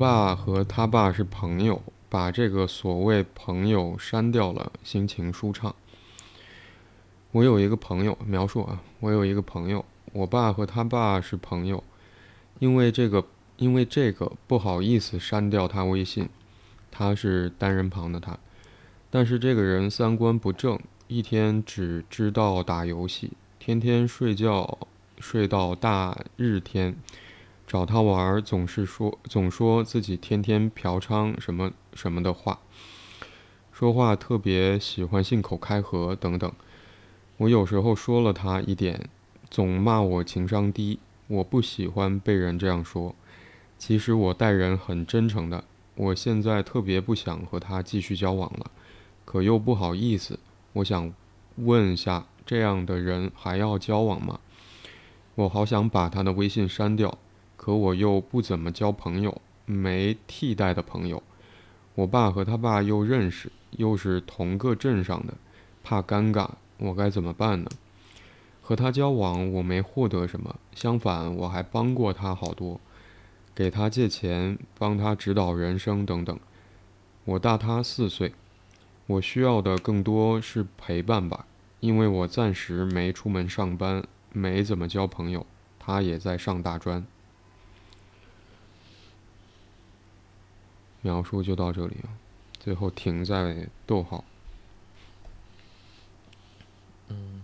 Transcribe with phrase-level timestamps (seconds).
[0.00, 5.74] 爸和他爸是朋友，把这个所谓朋友删掉了，心情舒畅。
[7.32, 11.84] 我有一个朋友，描述啊，我有一个朋友，我爸和他爸是朋友，
[12.60, 13.26] 因为这个，
[13.58, 16.30] 因为这个不好意思删掉他微信，
[16.90, 18.38] 他是单人旁的他，
[19.10, 24.78] 但是这个人三观不正，一天只知道打游戏，天天睡觉
[25.18, 26.96] 睡到大日天，
[27.70, 32.58] 找他玩总是说总说自己天天嫖娼什么什么的话，
[33.70, 36.52] 说话特别喜欢信口开河等等。
[37.36, 39.08] 我有时候说了他一点，
[39.48, 40.98] 总骂我情商低。
[41.28, 43.14] 我不喜欢被人这样说。
[43.78, 45.62] 其实我待人很真诚的。
[45.94, 48.68] 我现在特别不想和他继续交往了，
[49.24, 50.40] 可又不好意思。
[50.72, 51.12] 我想
[51.54, 54.40] 问一下，这样的人还要交往吗？
[55.36, 57.16] 我好想把他的微信删掉，
[57.60, 61.22] 可我又不怎么交朋友，没替代的朋友。
[61.94, 65.34] 我爸和他爸又认识，又是同个镇上的，
[65.84, 66.48] 怕尴尬。
[66.78, 67.68] 我该怎么办呢？
[68.62, 72.80] 和他交往，我没获得什么，相反，我还帮过他好多，
[73.54, 76.40] 给他借钱，帮他指导人生等等。
[77.26, 78.32] 我大他四岁，
[79.06, 81.44] 我需要的更多是陪伴吧，
[81.80, 85.44] 因为我暂时没出门上班，没怎么交朋友。
[85.78, 87.04] 他也在上大专。
[91.02, 92.08] 描述就到这里啊，
[92.58, 94.24] 最后停在逗号。
[97.08, 97.42] 嗯，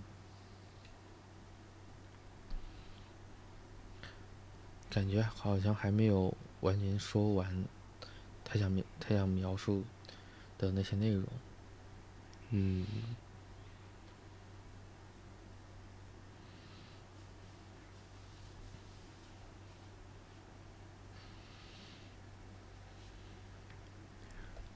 [4.90, 7.64] 感觉好像还没有完全说完，
[8.44, 9.84] 他想描他想描述
[10.58, 11.24] 的那些内容。
[12.50, 12.86] 嗯，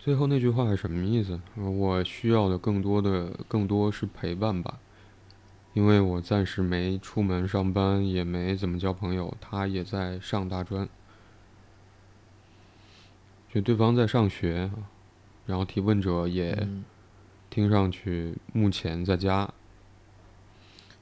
[0.03, 1.39] 最后那句话是什么意思？
[1.57, 4.81] 我需要的更多的更多是陪伴吧。
[5.75, 9.37] 因为我暂时没出门上班，也没怎么交朋友。
[9.43, 10.89] 他也在上大专，
[13.53, 14.71] 就对方在上学，
[15.45, 16.67] 然后提问者也
[17.51, 19.53] 听上去目前在家。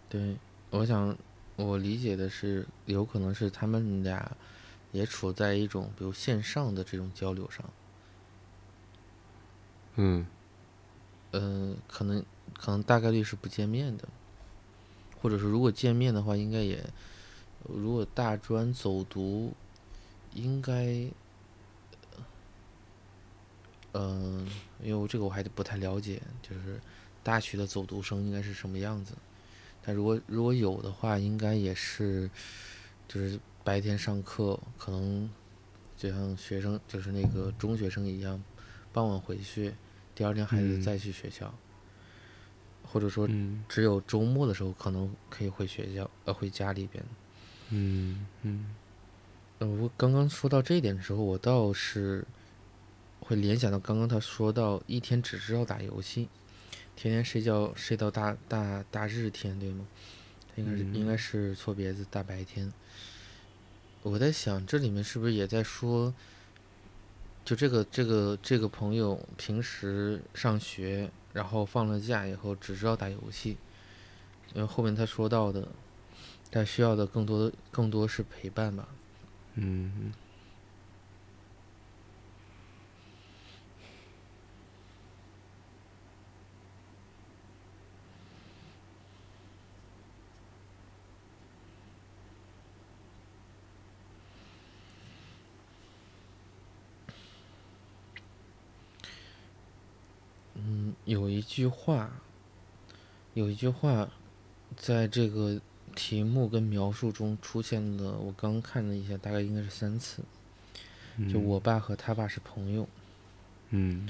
[0.09, 0.37] 对，
[0.71, 1.17] 我想
[1.55, 4.37] 我理解的是，有可能是他们俩
[4.91, 7.65] 也处在一种比如线上的这种交流上。
[9.99, 10.27] 嗯。
[11.33, 12.25] 嗯，可能
[12.57, 14.09] 可能大概率是不见面的。
[15.21, 16.81] 或者是如果见面的话，应该也，
[17.65, 19.53] 如果大专走读，
[20.33, 21.11] 应该，
[23.93, 24.49] 嗯，
[24.81, 26.81] 因为我这个我还不太了解，就是
[27.25, 29.13] 大学的走读生应该是什么样子。
[29.83, 32.31] 但如果如果有的话，应该也是，
[33.09, 35.29] 就是白天上课，可能
[35.97, 38.41] 就像学生就是那个中学生一样，
[38.93, 39.75] 傍晚回去，
[40.19, 41.55] 第二天还得再去学校。
[42.83, 43.29] 或者说，
[43.69, 47.05] 只有周末的时候可能可以回学校，呃，回家里边。
[47.69, 48.75] 嗯嗯。
[49.59, 52.27] 呃，我刚刚说到这一点的时候，我倒是
[53.21, 56.29] 会联想到刚刚他说到一天只知道打游戏，
[56.97, 59.87] 天天睡觉睡到大大大日天，对吗？
[60.57, 62.73] 应该是应该是错别字，大白天。
[64.03, 66.15] 我在想，这里面是不是也在说，
[67.49, 71.11] 就这个这个这个朋友平时上学？
[71.33, 73.57] 然后放了假以后，只知道打游戏，
[74.53, 75.67] 因为后面他说到的，
[76.51, 78.87] 他需要的更多的更多是陪伴吧。
[79.55, 80.13] 嗯。
[101.05, 102.11] 有一句话，
[103.35, 104.09] 有一句话，
[104.77, 105.61] 在这个
[105.95, 108.13] 题目跟描述中出现了。
[108.19, 110.23] 我刚看了一下，大概应该是三次。
[111.33, 112.89] 就我爸和他爸是朋友。
[113.71, 114.09] 嗯。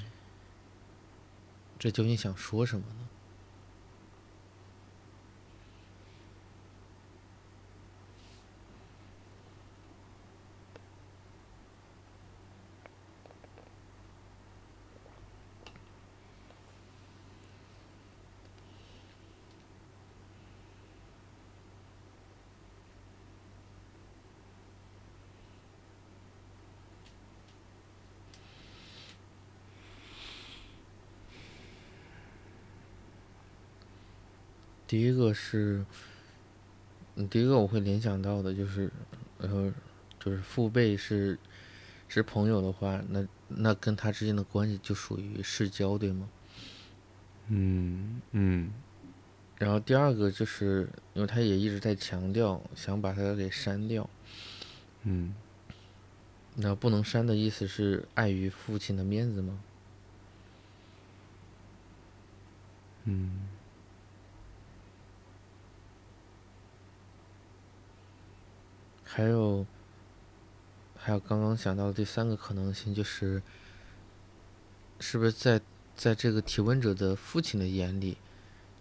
[1.78, 3.08] 这究竟想说什么呢？
[34.88, 35.84] 第一个是，
[37.14, 38.90] 嗯，第一个我会联想到的就是，
[39.36, 39.72] 呃，
[40.18, 41.38] 就是父辈是
[42.08, 46.28] 是朋友的话，那那跟他之间的关系就属于世交，对吗？
[47.48, 48.72] 嗯嗯
[49.58, 54.08] 然后第二个就是，因为他也一直在强调想把他给删掉，
[55.02, 55.34] 嗯，
[56.54, 59.60] 那不能删的意思是碍于父亲的面子吗？
[63.04, 63.40] 嗯，
[69.18, 69.66] 还有，
[70.94, 73.42] 还有刚刚想到的第三个可能性就是，
[75.00, 75.60] 是不是在
[75.96, 78.16] 在这个提问者的父亲的眼里，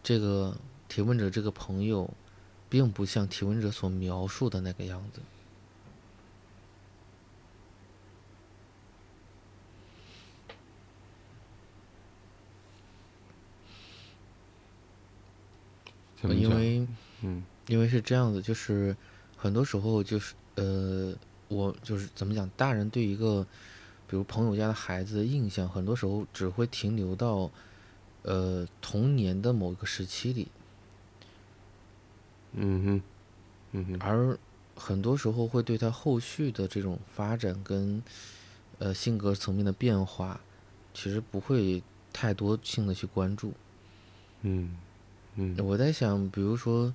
[0.03, 0.55] 这个
[0.87, 2.13] 提问者这个朋友，
[2.69, 5.21] 并不像提问者所描述的那个样子。
[16.29, 16.87] 因为
[17.21, 18.95] 嗯因为是这样子，就是
[19.37, 21.13] 很多时候就是呃，
[21.47, 23.45] 我就是怎么讲，大人对一个
[24.09, 27.49] 比如朋友家的孩子的印象，很多时候只会停留到
[28.23, 30.47] 呃童年的某一个时期里，
[32.53, 33.01] 嗯哼，
[33.73, 34.37] 嗯哼，而
[34.75, 38.01] 很多时候会对他后续的这种发展跟
[38.79, 40.39] 呃性格层面的变化，
[40.93, 43.53] 其实不会太多性的去关注。
[44.41, 44.75] 嗯
[45.35, 46.93] 嗯我在想，比如说，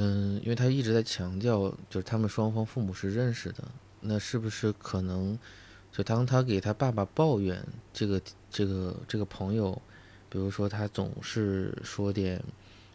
[0.00, 3.64] 嗯，因为他一直在强调，就是他们双方父母是认识的，
[4.00, 5.36] 那是不是可能，
[5.90, 7.60] 就当他给他爸爸抱怨
[7.92, 9.82] 这个这个这个朋友，
[10.30, 12.40] 比如说他总是说点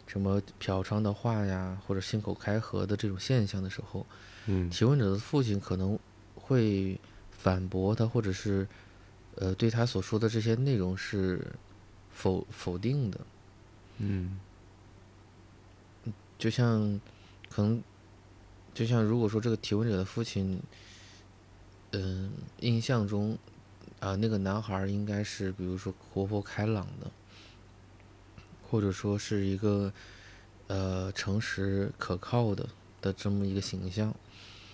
[0.06, 4.06] 什么嫖娼的话呀，或者信口开河的这种现象的时候，
[4.46, 5.98] 嗯提问者的父亲可能
[6.34, 6.98] 会
[7.30, 8.66] 反驳他，或者是
[9.36, 11.44] 呃对他所说的这些内容是
[12.10, 13.20] 否否定的。
[13.98, 14.40] 嗯
[16.38, 17.00] 就像
[17.48, 17.82] 可能，
[18.72, 20.60] 就像如果说这个提问者的父亲，
[21.92, 23.38] 嗯、印象中
[24.00, 27.10] 啊、那个男孩应该是比如说活泼开朗的，
[28.68, 29.92] 或者说是一个
[30.66, 32.68] 呃诚实可靠的
[33.00, 34.14] 的这么一个形象。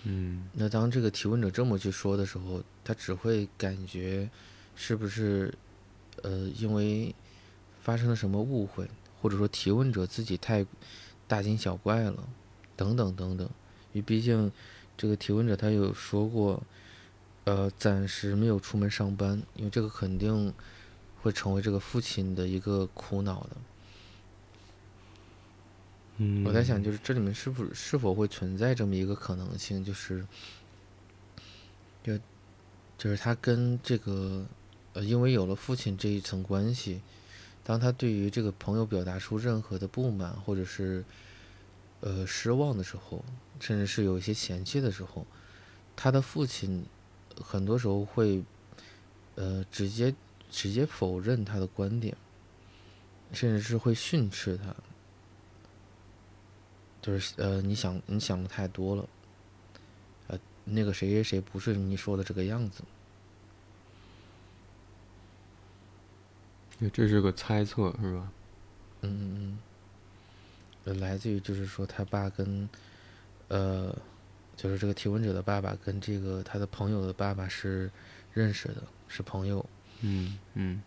[0.03, 4.29] 嗯那当这个提问者这么去说的时候，他只会感觉
[4.75, 5.53] 是不是
[6.23, 7.15] 呃因为
[7.83, 8.89] 发生了什么误会，
[9.21, 10.65] 或者说提问者自己太
[11.31, 12.29] 大惊小怪了，
[12.75, 13.49] 等等等等。
[13.93, 14.51] 因为毕竟
[14.97, 16.61] 这个提问者他有说过，
[17.45, 20.53] 呃，暂时没有出门上班，因为这个肯定
[21.23, 23.51] 会成为这个父亲的一个苦恼的。
[26.17, 30.27] 嗯，我在想，就是这里面是否是否会存在这么一个可能性，就是，
[32.03, 32.19] 就
[32.99, 34.45] 就是他跟这个
[34.95, 37.01] 呃，因为有了父亲这一层关系，
[37.63, 41.05] 当他对于这个朋友表达出任何的不满或者是
[42.01, 43.25] 呃失望的时候，
[43.61, 45.27] 甚至是有一些嫌弃的时候，
[45.95, 46.85] 他的父亲
[47.41, 48.43] 很多时候会
[49.37, 50.15] 呃直接
[50.51, 52.17] 直接否认他的观点，
[53.33, 54.75] 甚至是会训斥他。
[57.03, 59.09] 就是呃，你想你想的太多了，
[60.27, 62.83] 呃，那个谁谁谁不是你说的这个样子，
[66.89, 68.33] 这是个猜测是吧？
[69.03, 69.59] 嗯嗯嗯，
[70.85, 72.69] 呃来自于就是说他爸跟，
[73.49, 73.95] 呃，
[74.57, 77.91] 就是这个提问者的爸爸跟这个他的朋友的爸爸是
[78.33, 79.65] 认识的，是朋友，
[80.03, 80.83] 嗯嗯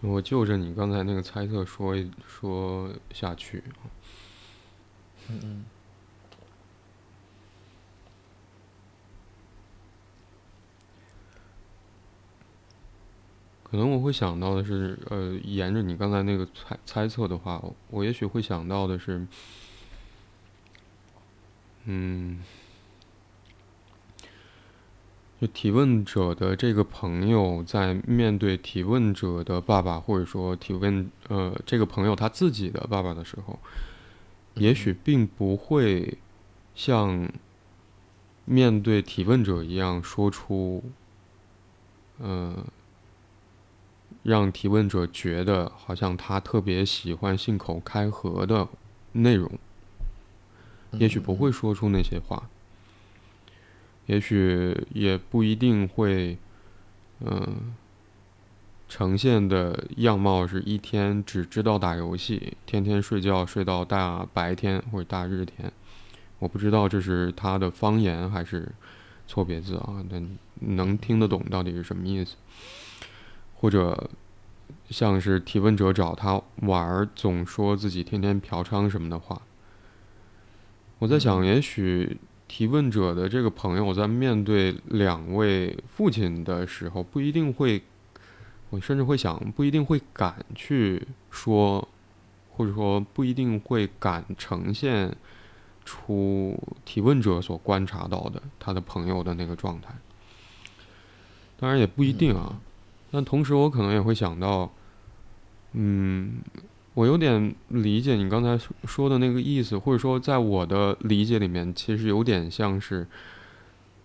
[0.00, 3.62] 我就着你刚才那个猜测说一说下去。
[5.28, 5.64] 嗯嗯
[13.70, 19.26] 可能我会想到的是，呃，沿着你刚才那个猜猜测的话，我也许会想到的是，
[21.84, 22.42] 嗯，
[25.40, 33.58] 就提问者的这个朋友在面对提问者的爸爸，或者说提问呃这个朋友他自己的爸爸的时候，
[34.54, 36.18] 也许并不会
[36.74, 37.30] 像
[38.44, 40.84] 面对提问者一样说出，
[42.18, 42.64] 呃。
[44.24, 48.68] 让提问者觉得好像他特别喜欢信口开河的
[49.12, 49.50] 内容，
[50.90, 52.50] 嗯也许不会说出那些话，
[54.08, 56.36] 也许也不一定会，
[57.20, 57.74] 嗯、
[58.88, 65.70] 呈现的样貌是一天只知道打游戏，天天睡觉睡到大白天或者大日天。
[66.38, 68.72] 我不知道这是他的方言还是
[69.26, 70.26] 错别字啊，但
[70.60, 72.36] 能听得懂到底是什么意思。
[73.56, 74.08] 或者
[74.88, 79.42] 像是提问者找他玩儿，总说自己天天嫖娼什么的话。
[81.00, 82.16] 我在想，也许
[82.48, 87.82] 提问者的这个朋友在面对两位父亲的时候，不一定会，
[88.70, 91.86] 我甚至会想，不一定会敢去说，
[92.56, 95.14] 或者说不一定会敢呈现
[95.84, 99.94] 出提问者所观察到的他的朋友的那个状态。
[101.58, 102.58] 当然也不一定啊，
[103.10, 104.72] 但同时我可能也会想到，
[105.74, 106.38] 嗯。
[106.98, 113.06] 我有点理解你刚才说的那个意思，或者说，在我的理解里面，其实有点像是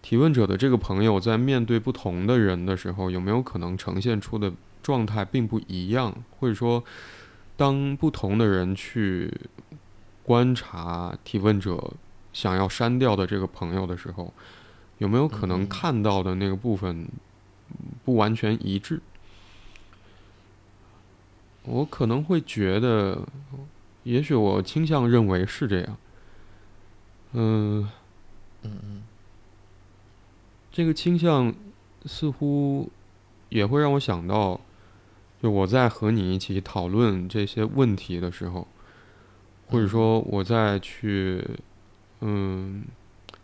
[0.03, 6.13] 提问者的这个朋友在面对不同的人的时候，有没有可能呈现出的状态并不一样？
[6.39, 6.83] 或者说，
[7.57, 9.33] 当不同的人去
[10.21, 11.93] 观察提问者
[12.31, 14.31] 想要删掉的这个朋友的时候，
[14.99, 17.07] 有没有可能看到的那个部分
[18.05, 19.01] 不完全一致？
[21.65, 23.21] 我可能会觉得，
[24.03, 25.97] 也许我倾向认为是这样。
[27.31, 27.89] 嗯，
[28.63, 29.03] 嗯嗯，
[30.71, 31.53] 这个倾向
[32.05, 32.91] 似乎
[33.47, 34.59] 也会让我想到，
[35.41, 38.67] 就我在和你一起讨论这些问题的时候，
[39.67, 41.41] 或者说我在去，
[42.19, 42.83] 嗯，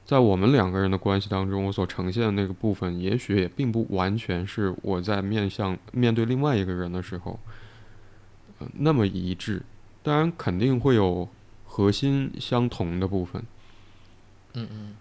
[0.05, 7.39] 在我们两个人的关系当中，我所呈现的那个部分，也许也并不完全是我在面向面对另外一个人的时候。
[8.73, 9.61] 那么一致，
[10.03, 11.27] 当然肯定会有
[11.65, 13.43] 核心相同的部分。
[14.53, 14.95] 嗯嗯。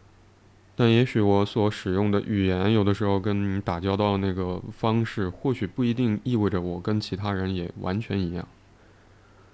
[0.76, 8.46] 但也许我所使用的语言，有的时候跟你打交道的那个方式，或许不一定意味着我跟其他人也完全一样。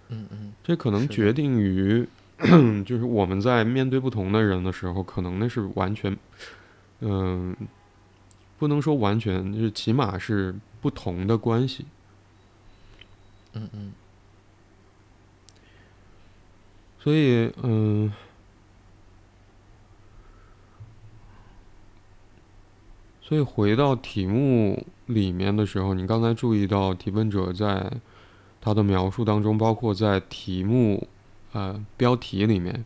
[0.09, 0.53] 嗯嗯。
[0.63, 2.07] 这可能决定于，
[2.85, 6.15] 就是我们在面对不同的人的时候，可能那是完全，
[7.01, 7.57] 嗯，
[8.59, 11.87] 不能说完全，就是起码是不同的关系。
[13.57, 13.93] 嗯嗯，
[16.99, 18.13] 所以嗯，
[23.23, 27.93] 所以回到题目里面的时候，你刚才注意到提问者在
[28.61, 31.07] 他的描述当中，包括在题目
[31.53, 32.85] 呃标题里面，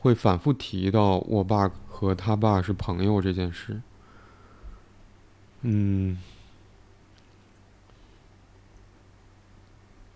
[0.00, 3.82] 会反复提到我爸和他爸是朋友这件事。
[5.60, 6.18] 嗯。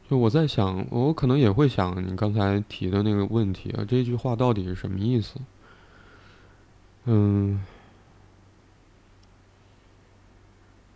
[0.08, 5.40] 就我在想，我可能也会想你刚才提的那个问题啊，这句话到底是什么意思？
[7.06, 7.60] 嗯，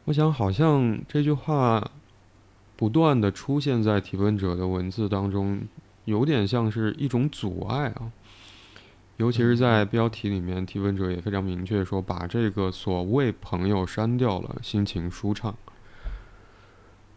[0.05, 1.91] 我想好像这句话
[2.77, 5.63] 不断的出现在提问者的文字当中，
[6.05, 8.13] 有点像是一种阻碍啊。
[9.17, 15.55] 尤其是在标题里面，提问者也非常明确说，把这个所谓朋友删掉了，心情舒畅。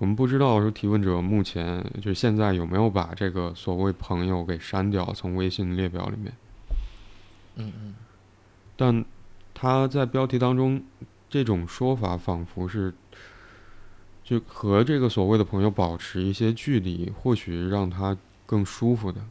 [0.04, 6.34] 我们不知道说提问者目前就是现在有没有把这个所谓朋友给删掉，从微信列表里面。
[7.56, 7.96] 嗯嗯。
[8.76, 9.06] 但
[9.54, 10.84] 他在标题当中
[11.30, 12.94] 这种说法，仿佛是
[14.26, 19.22] 就和这个所谓的朋友保持一些距离，或许让他更舒服的。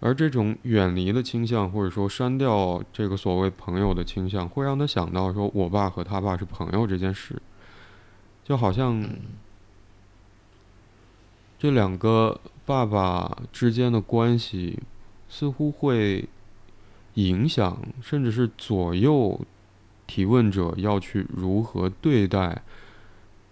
[0.00, 7.40] 而这种远离的倾向，或者说删掉这个所谓朋友的倾向，会让他想到说我爸和他爸是朋友这件事，
[8.44, 9.02] 就好像。
[11.62, 14.80] 这两个爸爸之间的关系，
[15.28, 16.28] 似乎会
[17.14, 19.40] 影响，甚至是左右
[20.04, 22.62] 提问者要去如何对待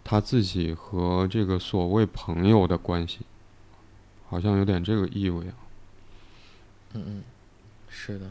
[0.02, 3.20] 他自己和这个所谓朋友的关系，
[4.28, 5.54] 好像有点这个意味啊。
[6.94, 7.22] 嗯嗯，
[7.88, 8.28] 是的。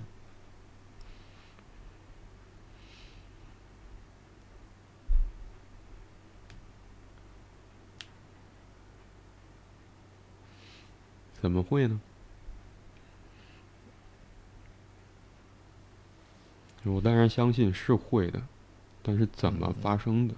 [11.42, 12.02] 怎么会呢？
[16.84, 18.42] 我当然相信是会的，
[19.04, 20.36] 但是怎么发生的？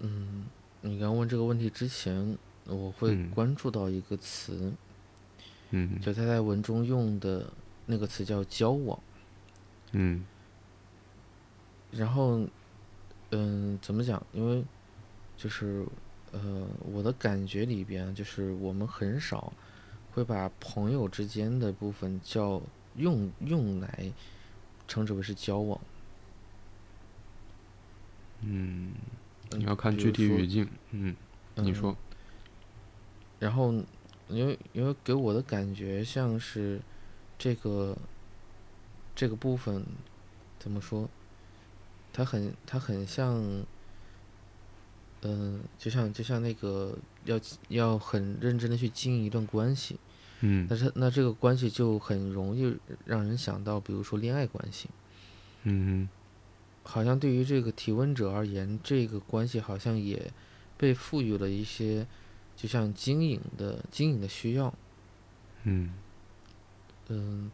[0.00, 0.46] 嗯，
[0.80, 4.72] 你刚问这个问题之前，我会关注到一个词。
[4.74, 4.76] 嗯，
[6.02, 7.50] 就他在文中用的
[7.86, 8.98] 那个词叫交往，
[9.92, 10.24] 嗯，
[11.90, 12.46] 然后，
[13.30, 14.24] 嗯，怎么讲？
[14.32, 14.62] 因为
[15.36, 15.86] 就是
[16.32, 19.52] 呃，我的感觉里边，就是我们很少
[20.12, 22.60] 会把朋友之间的部分叫
[22.96, 24.12] 用用来
[24.86, 25.80] 称之为是交往。
[28.42, 28.92] 嗯，
[29.52, 30.68] 你要看具体语境。
[30.90, 31.16] 嗯，
[31.56, 31.96] 你说。
[33.38, 33.74] 然后，
[34.32, 36.80] 因为因为给我的感觉像是
[37.38, 37.96] 这个
[39.14, 39.84] 这个部分
[40.58, 41.08] 怎么说？
[42.12, 43.64] 它很它很像，
[45.22, 49.98] 嗯，就像就像那个要要很认真的去经营一段关系。
[50.40, 50.66] 嗯。
[50.68, 54.88] 但是那这个关系就很容易让人想到，比如说恋爱关系。
[55.62, 56.08] 嗯。
[56.84, 60.30] 好像对于这个提问者而言，这个关系好像也
[60.76, 62.06] 被赋予了一些，
[62.56, 64.72] 就像经营的经营的需要。
[65.64, 65.92] 嗯，
[67.08, 67.50] 嗯，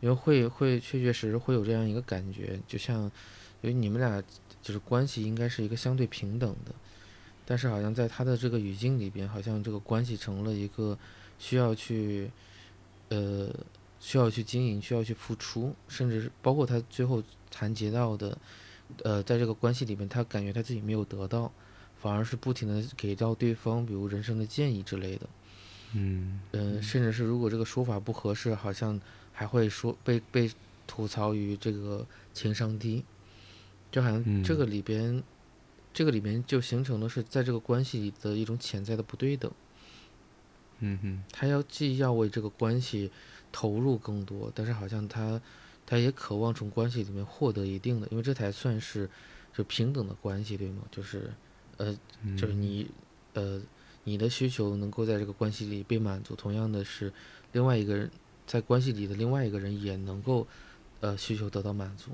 [0.00, 3.02] 因为会会确确实实会有这样一个感觉，就像
[3.62, 4.22] 因为你们俩
[4.62, 6.74] 就是关系应该是一个相对平等的，
[7.44, 10.98] 但是好像在他的这个语境里边，好像这个关系成了一个
[11.38, 12.30] 需要去
[13.08, 13.48] 呃
[14.00, 17.22] 需要去经营、需要去付出，甚至是包括他最后。
[17.50, 18.36] 谈及到的，
[19.04, 21.50] 呃，在这个关系里面，他感觉他自己没有得到，
[22.00, 25.28] 反而是不停的给到对方，比如人生的建议之类的。
[25.94, 29.00] 嗯，呃，甚至是如果这个说法不合适，好像
[29.32, 30.50] 还会说被被
[30.86, 33.04] 吐槽于这个情商低，
[33.90, 35.22] 就好像这个里边，
[35.92, 39.50] 这个里边就形成的是在这个关系里的一种潜在的不对等。
[40.80, 43.10] 嗯哼，他要既要为这个关系
[43.50, 45.40] 投入更多，但是好像他。
[45.90, 49.08] 他也渴望从关系里面获得一定的，因为这才算是
[49.54, 50.82] 就平等的关系，对吗？
[50.90, 51.32] 就是，
[51.78, 51.98] 呃，
[52.36, 52.88] 就是你，
[53.32, 53.60] 呃，
[54.04, 57.12] 你的需求能够在这个关系里被满足，同样的是，
[57.52, 58.10] 另外一个人
[58.46, 60.46] 在关系里的另外一个人也能够，
[61.00, 62.10] 呃，需求得到满足。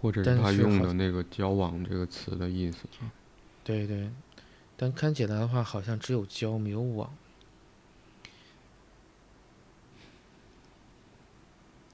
[0.00, 2.78] 或者是他用的那个“交往”这个词的意思。
[3.62, 4.10] 对对，
[4.74, 7.14] 但看起来的话，好像只有交没有往。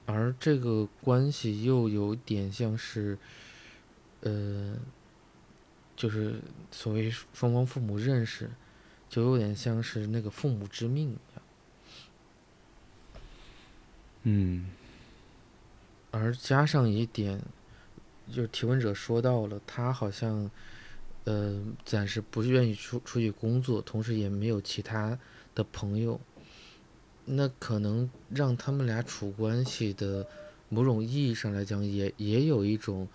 [0.05, 3.17] 而这个关系又有点像是，
[4.21, 4.77] 呃，
[5.97, 6.39] 就是
[6.71, 8.49] 所谓双方父母认识，
[9.09, 11.43] 就有点像是那个父母之命一样。
[14.23, 14.69] 嗯。
[16.09, 17.39] 而加上一点，
[18.31, 20.49] 就是提问者说到了，他好像，
[21.25, 25.19] 呃，暂时不愿意出出去工作，同时也没有其他
[25.53, 26.19] 的朋友。
[27.25, 30.25] 那可能让他们俩处关系的
[30.69, 33.07] 某种意义上来讲，也也有一种，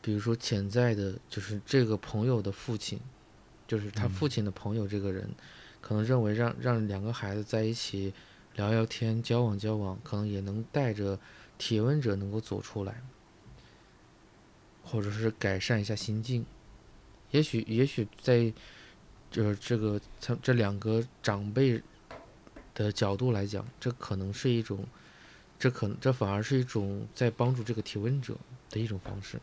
[0.00, 2.98] 比如说潜在的，就是这个朋友的父亲，
[3.66, 5.28] 就是他父亲的朋友这个人，
[5.80, 8.12] 可能认为让让两个孩子在一起
[8.54, 11.18] 聊聊天、交往交往，可能也能带着
[11.58, 13.02] 提问者能够走出来，
[14.82, 16.44] 或者是改善一下心境。
[17.30, 18.52] 也许也许在，
[19.30, 21.82] 就是这个他这两个长辈。
[22.74, 24.86] 的角度来讲，这可能是一种，
[25.58, 28.36] 这可能这反而是一种在帮助这个提问者
[28.70, 29.40] 的一种方式。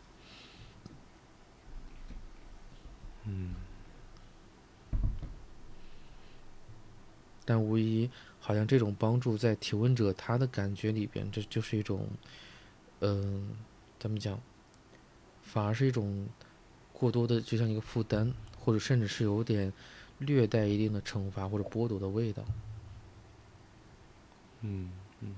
[3.26, 3.54] 嗯，
[7.44, 8.08] 但无疑，
[8.38, 12.06] 好像这种帮助在提问者他的感觉里边，这就是一种，
[13.00, 13.50] 嗯，
[13.98, 14.40] 怎么讲？
[15.42, 16.28] 反而是一种
[16.92, 19.72] 过多的，就像一个负担，或者甚至是有点
[20.18, 22.44] 略带一定的惩罚或者剥夺的味道。
[24.62, 25.34] 嗯嗯，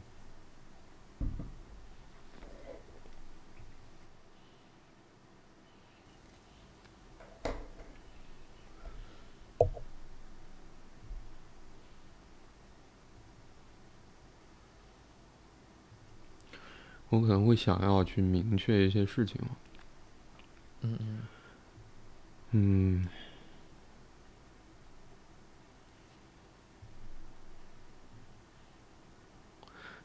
[17.11, 19.41] 我可能会想要去明确一些事情。
[20.83, 21.19] 嗯嗯
[22.51, 23.09] 嗯。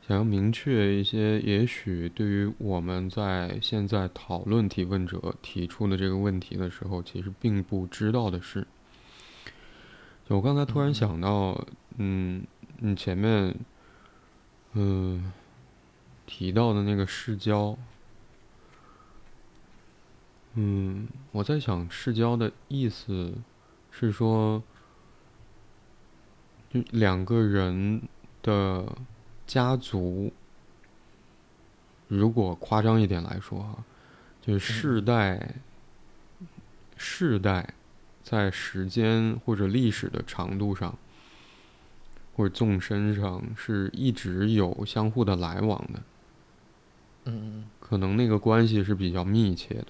[0.05, 8.67] 想要明确一些，也许对于我们在现在讨论提问者提出的这个问题的时候，其实并不知道的是，
[10.27, 11.65] 我刚才突然想到，
[11.97, 12.43] 嗯，
[12.79, 13.55] 你前面，
[14.73, 15.31] 嗯，
[16.25, 17.77] 提到的那个世交，
[20.53, 23.33] 嗯，我在想世交的意思
[23.91, 24.61] 是说，
[26.69, 28.01] 就两个人
[28.41, 28.85] 的。
[29.45, 30.31] 家族，
[32.07, 33.83] 如果夸张一点来说哈，
[34.41, 35.55] 就是世代、
[36.95, 37.73] 世代，
[38.23, 40.97] 在时间或者历史的长度上，
[42.35, 46.01] 或者纵深上，是一直有相互的来往的。
[47.25, 49.87] 嗯嗯可能那个关系是比较密切的。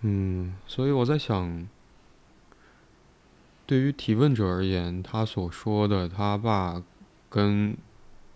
[0.00, 1.68] 嗯，所以我在想。
[3.64, 6.82] 对于提问者而言，他所说的他爸
[7.30, 7.74] 跟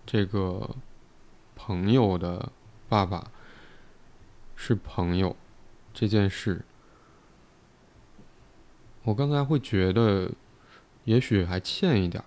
[0.06, 0.74] 这个
[1.54, 2.50] 朋友的
[2.88, 3.30] 爸爸
[4.54, 5.36] 是朋友，
[5.92, 6.64] 这件事，
[9.02, 10.30] 我刚才会觉得，
[11.04, 12.26] 也许还欠一点儿，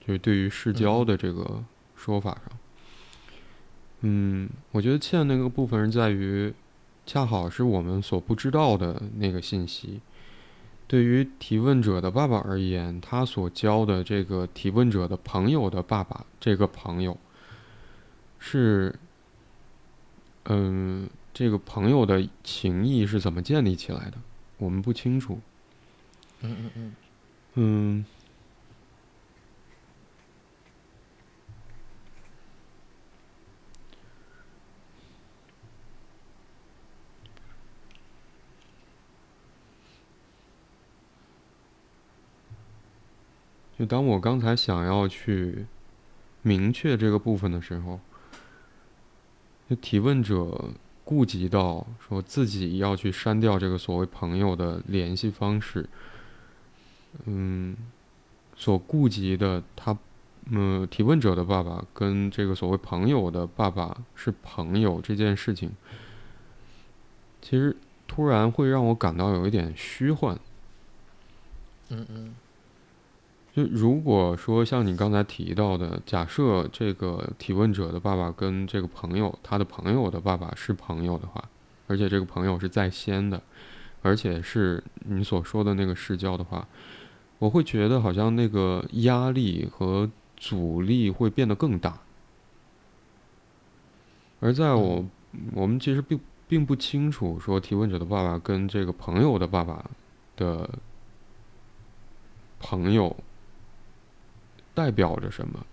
[0.00, 1.62] 就是对于世交的这个
[1.94, 2.58] 说法上，嗯，
[4.72, 6.52] 我觉得欠那个部分是在于，
[7.04, 10.00] 恰好是我们所不知道的那个信息。
[10.86, 17.18] 对于提问者的爸爸而言，他所交的这个提问者的朋友的爸爸，这个朋友
[18.38, 18.94] 是，
[20.44, 24.18] 嗯，这个朋友的情谊是怎么建立起来的？
[24.58, 25.40] 我们不清楚。
[26.42, 26.94] 嗯嗯嗯。
[27.54, 28.04] 嗯。
[43.78, 45.66] 就当我刚才想要去
[46.42, 48.00] 明确这个部分的时候，
[49.68, 50.70] 就提问者
[51.04, 55.86] 顾及到说自己要去删掉这个所谓朋友的联系方式，
[57.26, 57.76] 嗯，
[58.56, 59.96] 所顾及的他，
[60.50, 65.70] 嗯，提问者的爸爸跟这个所谓朋友的爸爸是朋友这件事情，
[67.42, 70.38] 其实突然会让我感到有一点虚幻。
[71.90, 72.34] 嗯嗯。
[73.56, 81.42] 就如果说像你刚才提到的，假设这个提问者的爸爸跟这个朋友，他的朋友的爸爸是朋友的话，
[81.86, 83.40] 而且这个朋友是在先的，
[84.02, 86.68] 而且是你所说的那个视教的话，
[87.38, 91.98] 我会觉得好像那个压力和阻力会变得更大。
[94.40, 95.02] 而在我
[95.54, 99.82] 我们其实并并不清楚说提问者的爸爸跟这个朋友的爸爸
[100.36, 100.68] 的
[102.60, 103.16] 朋友。
[104.76, 105.64] 代表着什么，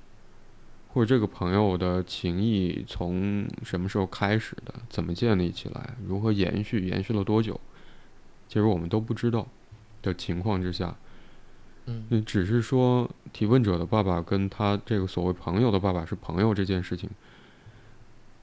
[0.94, 4.74] 或者这个朋友的情谊从什么时候开始的？
[4.90, 5.96] 怎么建立起来？
[6.08, 6.88] 如何延续？
[6.88, 7.60] 延续了多久？
[8.48, 9.46] 其实我们都不知道
[10.02, 10.96] 的情况之下，
[11.88, 17.10] 嗯，只是说提问者的爸爸跟他这个所谓朋友的爸爸是朋友这件事情，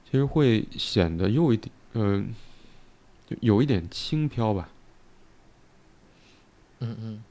[0.04, 2.34] 其实会显得又一点，嗯，
[3.40, 4.68] 有一点轻飘吧。
[6.80, 7.22] 嗯嗯。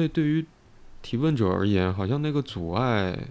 [0.00, 0.46] 所以，对于
[1.02, 3.28] 提问者而言，好像那个阻碍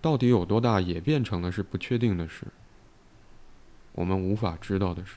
[0.00, 2.46] 到底有多大，也变成了是不确定的事，
[3.90, 5.16] 我们无法知道的事。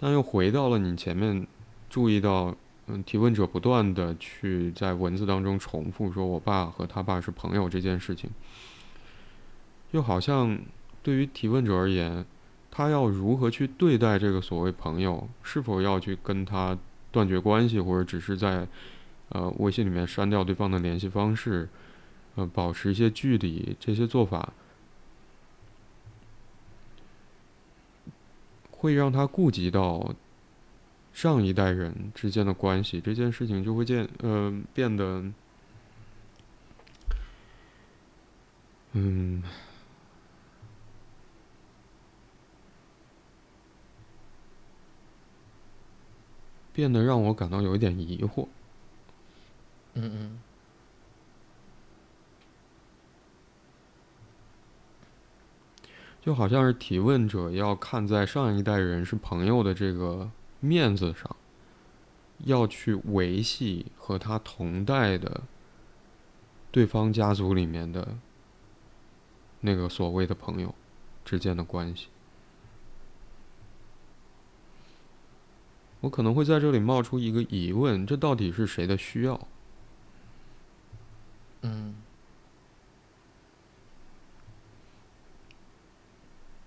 [0.00, 1.46] 但又回到了你前面
[1.90, 8.30] 注意到，嗯，提问者不断的去在文字当中重复说“我爸和他爸是朋友”这件事情，
[9.90, 10.58] 又好像
[11.02, 12.24] 对于提问者而言，
[12.70, 16.78] 他要如何去对待这个所谓朋友，是否要去跟他。
[17.14, 18.66] 断绝关系，或者只是在，
[19.28, 21.68] 呃，微信里面删掉对方的联系方式，
[22.34, 24.52] 呃，保持一些距离，这些做法，
[28.72, 30.12] 会让他顾及到
[31.12, 35.24] 上一代人之间的关系，这件事情就会变，呃，变得，
[38.94, 39.40] 嗯。
[46.74, 48.46] 变得让我感到有一点疑惑。
[49.94, 50.40] 嗯嗯。
[56.20, 61.36] 就好像是提问者要看在上一代人是朋友的这个面子上，
[62.38, 65.42] 要去维系和他同代的
[66.72, 68.16] 对方家族里面的
[69.60, 70.74] 那个所谓的朋友
[71.26, 72.08] 之间的关系。
[76.04, 79.48] 我可能会在这里冒出一个疑问：这到底是谁的需要？
[81.62, 81.94] 嗯，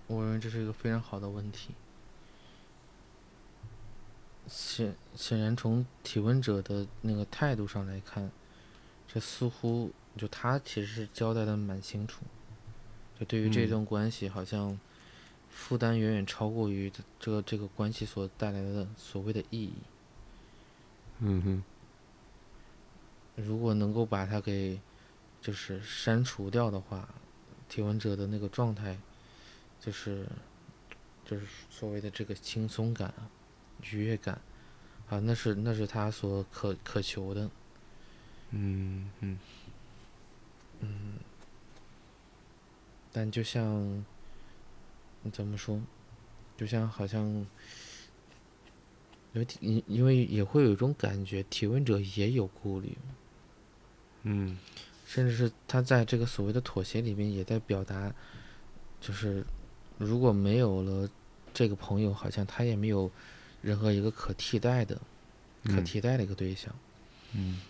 [0.08, 1.70] 我认为这是一个非常好的问题。
[4.48, 8.32] 显显然，从提问者的那个态度上来看，
[9.06, 12.24] 这似乎就他其实是交代的蛮清楚，
[13.20, 14.76] 就对于这段关系好像。
[15.58, 19.72] 负担远远超过于这个这个关系所带来的所谓的意义。
[21.18, 21.64] 嗯哼。
[23.34, 24.80] 如果能够把它给
[25.42, 27.08] 就是删除掉的话，
[27.68, 28.96] 提问者的那个状态，
[29.80, 30.26] 就是
[31.24, 33.12] 就是所谓的这个轻松感、
[33.90, 34.40] 愉悦感
[35.10, 37.50] 啊，那是那是他所渴渴求的。
[38.50, 39.38] 嗯嗯。
[40.78, 41.14] 嗯。
[43.12, 44.04] 但就像。
[45.28, 45.78] 你怎么说？
[46.56, 47.22] 就像好像，
[49.34, 52.96] 因为因因为也会有一种感觉，提问者也有顾虑，
[54.22, 54.58] 嗯，
[55.06, 58.10] 甚至是他在这个所谓的妥协里面，也在表达，
[59.02, 59.44] 就是
[59.98, 61.08] 如果没有了
[61.52, 63.10] 这个朋友，好像他也没有
[63.60, 64.96] 任何一个可替代的、
[65.64, 66.74] 可嗯替代的一个对象。
[67.34, 67.60] 嗯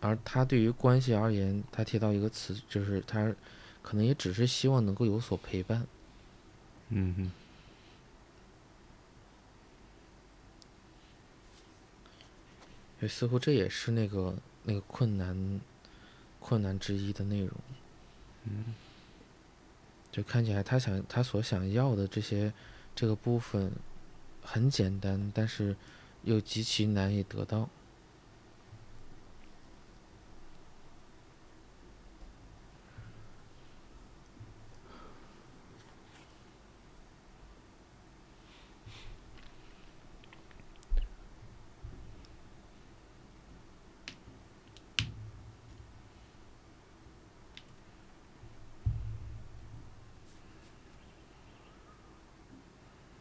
[0.00, 3.34] 而他对于关系而言，他提到一个词，就是他
[3.82, 5.84] 可能也只是希望能够有所陪伴。
[6.90, 7.30] 嗯
[13.00, 15.60] 哼似乎这也是那个那个困难
[16.40, 17.50] 困难之一的内容。
[18.44, 18.74] 嗯
[20.10, 22.52] 就看起来他想他所想要的这些
[22.96, 23.70] 这个部分
[24.42, 25.76] 很简单，但是
[26.24, 27.68] 又极其难以得到。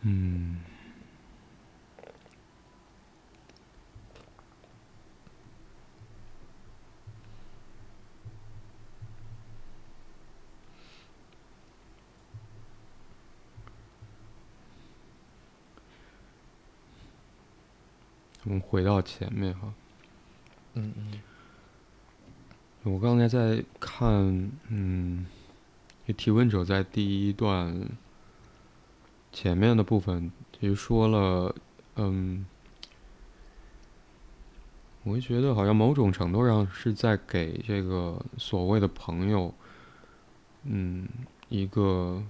[0.09, 0.61] 嗯。
[18.43, 19.73] 我们回到前面哈，
[20.75, 21.19] 嗯嗯。
[22.83, 25.25] 我刚才在看，嗯，
[26.15, 27.89] 提问者在第一段
[29.39, 31.55] 前面的部分其实说了，
[31.95, 32.43] 嗯，
[35.03, 39.53] 我会觉得好像某种程度上是在给这个所谓的朋友，
[40.63, 41.07] 嗯，
[41.49, 42.23] 一个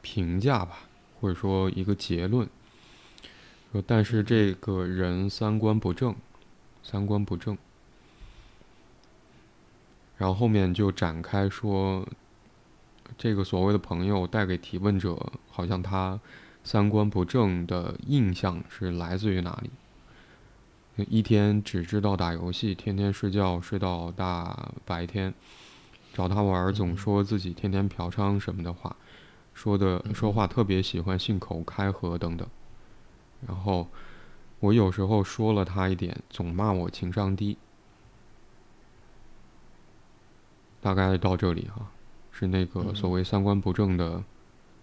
[0.00, 0.78] 评价吧，
[1.20, 2.48] 或者说一个结论。
[3.72, 6.16] 说但是这个人三观不正，
[6.82, 7.58] 三观不正。
[10.16, 12.08] 然后后面就展开说，
[13.18, 16.20] 这个所谓的朋友带给提问者，好像他
[16.62, 19.70] 三观不正的印象是来自于哪里？
[21.08, 25.34] 一天只知道打游戏，天天睡觉睡到大白天，
[26.12, 28.96] 找他玩总说自己天天嫖娼什么的话，
[29.52, 32.48] 说的说话特别喜欢信口开河等等。
[33.46, 33.88] 然后
[34.60, 37.58] 我有时候说了他一点，总骂我情商低。
[40.80, 41.90] 大概到这里哈、
[42.38, 44.22] 是那个所谓三观不正的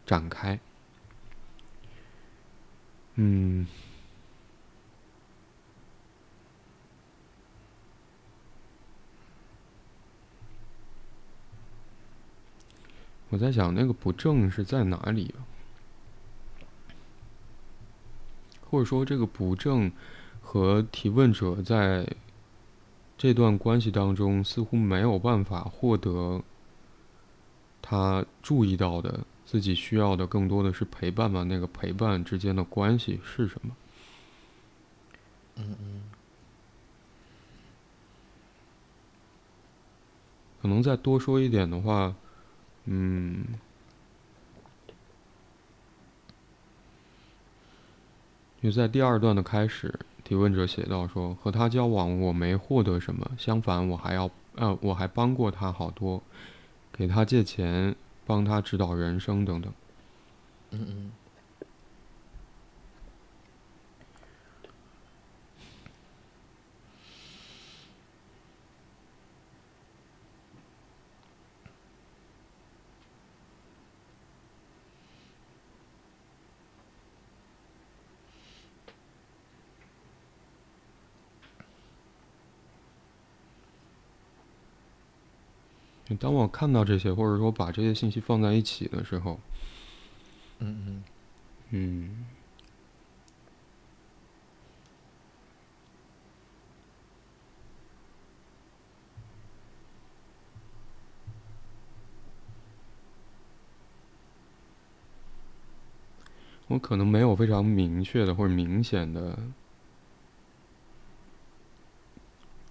[0.07, 0.59] 展开。
[3.13, 3.67] 嗯，
[13.29, 15.45] 我在想那个不正是在哪里啊？
[18.67, 19.91] 或者说这个不正
[20.41, 22.07] 和提问者在
[23.15, 26.43] 这段关系当中似乎没有办法获得
[27.83, 31.43] 他注意到的自己需要的更多的是陪伴吧？
[31.43, 33.75] 那个陪伴之间的关系是什么？
[35.57, 36.03] 嗯嗯
[40.61, 42.15] 可能再多说一点的话，
[42.85, 43.45] 嗯，
[48.61, 56.23] 就在第二段的开始，提问者写到说：“和他交往，我没获得什么，相反，我还要呃，我还帮过他好多，
[56.95, 59.73] 给他借钱，帮他指导人生等等。
[60.71, 61.11] 嗯嗯
[86.17, 89.39] 当我看到这些，或者说把这些信息放在一起的时候，
[90.59, 91.05] 嗯嗯。
[91.71, 92.27] 嗯，
[106.67, 109.37] 我可能没有非常明确的或者明显的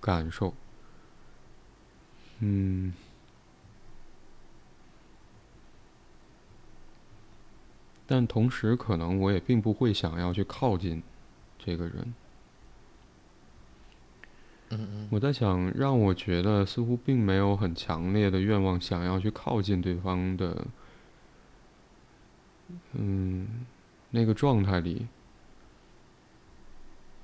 [0.02, 0.52] 感受，
[2.40, 3.01] 嗯。
[8.12, 11.02] 但同时，可能我也并不会想要去靠近
[11.58, 12.14] 这个人。
[14.68, 20.66] 嗯嗯我在想，让我觉得似乎并没有很强烈的愿望想要去靠近对方的，
[22.92, 23.64] 嗯，
[24.10, 25.06] 那个状态里，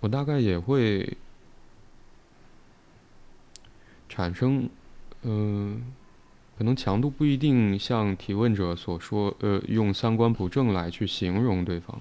[0.00, 1.18] 我大概也会
[4.08, 4.70] 产生，
[5.20, 5.82] 嗯、
[6.58, 12.00] 可能强度不一定像提问者所说，呃，用三观不正来去形容对方，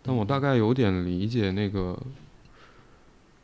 [0.00, 2.00] 但我大概有点理解那个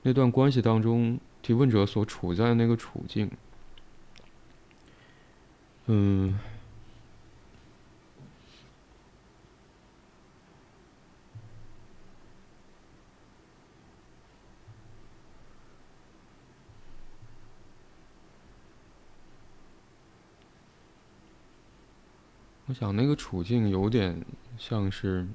[0.03, 3.29] 那段关系当中提问者所处在那个处境。
[5.87, 6.38] 嗯。
[22.70, 24.24] 我想那个处境有点
[24.56, 25.26] 像是，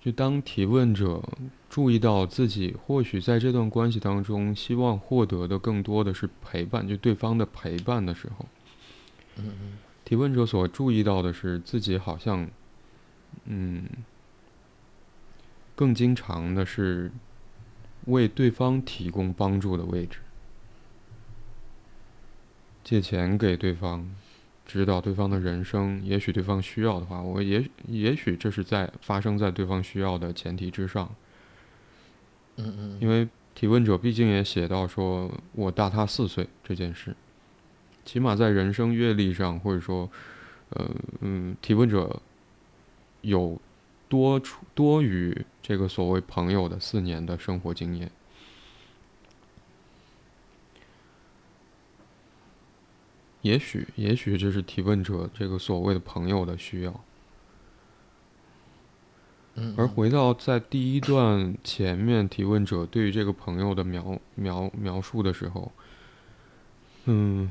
[0.00, 1.20] 就当提问者
[1.68, 8.46] 注意到自己或许在这段关系当中希望获得的更多的是陪伴，就对方的陪伴的时候，
[10.04, 12.48] 提问者所注意到的是自己好像，
[13.46, 13.84] 嗯，
[15.74, 17.10] 更经常的是
[18.04, 20.20] 为对方提供帮助的位置，
[22.84, 24.08] 借钱给对方。
[24.66, 31.08] 指导对方的人生，也许对方需要的话，我也也许这是在发生在对方需要的前提之上。
[32.56, 32.98] 嗯嗯。
[33.00, 37.14] 因为提问者毕竟也写到说我大他四岁这件事，
[38.04, 40.10] 起码在人生阅历上，或者说，
[40.70, 42.20] 呃嗯，提问者
[43.20, 43.60] 有
[44.08, 48.10] 多出多于这个所谓朋友的四年的生活经验。
[53.46, 57.00] 也许，也许这是提问者这个所谓的朋友的需要。
[59.76, 65.72] 而回到在第一段前面提问者对于这个朋友的描描描述的时候，
[67.06, 67.50] 嗯，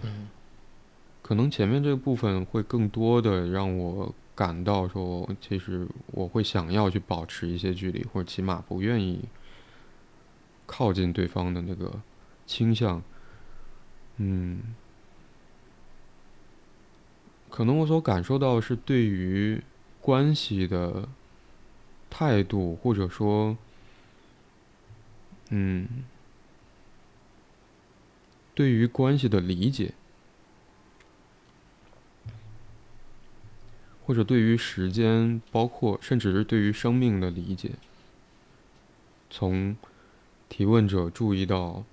[1.24, 9.24] 可能前面这个部分会更多的让我感到说，其实我会想要去保持一些距离，或者起码不愿意
[10.68, 12.00] 靠近对方的那个
[12.46, 13.02] 倾向，
[14.18, 14.76] 嗯。
[17.56, 19.64] 可能我所感受到是对于
[20.02, 21.08] 关系的
[22.10, 23.56] 态度，或者说，
[25.52, 25.88] 嗯，
[28.54, 29.94] 对于关系的理解，
[34.06, 37.72] 或者对于时间，包括甚至是对于生命的理解，
[39.30, 39.78] 从
[40.50, 41.86] 提问者注意到，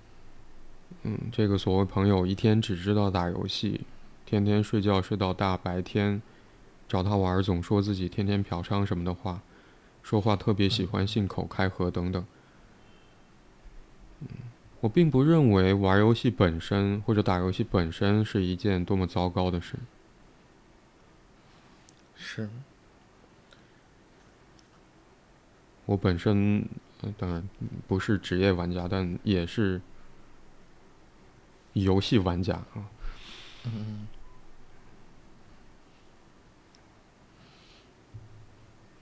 [1.03, 3.85] 嗯，这个所谓朋友一天只知道打游戏。
[4.33, 6.19] 天天睡觉睡到大白天，
[6.87, 9.41] 找他玩总说自己天天嫖娼什么的话，
[10.01, 12.25] 说话特别喜欢信口开河等等。
[14.79, 19.77] 我并不认为玩游戏本身或者打游戏本身是一件多么糟糕的事。
[22.15, 22.49] 是。
[25.85, 26.67] 我本身
[27.19, 27.47] 当然
[27.87, 29.79] 不是职业玩家，但也是
[31.73, 32.89] 游戏玩家啊。
[33.65, 34.07] 嗯。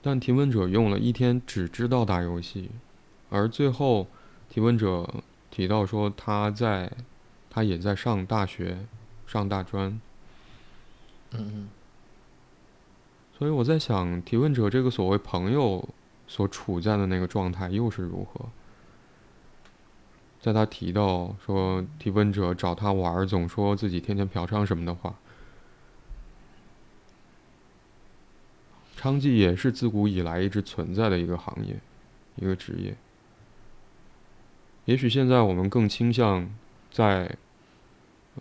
[0.02, 2.70] 但提问者用了一天只知道打游戏，
[3.30, 4.08] 而最后
[4.50, 5.08] 提问者
[5.48, 6.90] 提到说他在，
[7.48, 8.78] 他也在上大学，
[9.26, 10.00] 上大专。
[11.30, 11.68] 嗯嗯。
[13.38, 15.88] 所以我在想，提问者这个所谓朋友
[16.26, 18.46] 所处在的那个状态又是如何？
[20.40, 25.14] 在他提到说提问者找他玩，总说自己天天嫖娼什么的话。
[29.02, 31.74] 娼妓也是自古以来一直存在的一个行业，
[32.36, 32.94] 一个职业。
[34.84, 36.48] 也许现在我们更倾向
[36.88, 37.36] 在，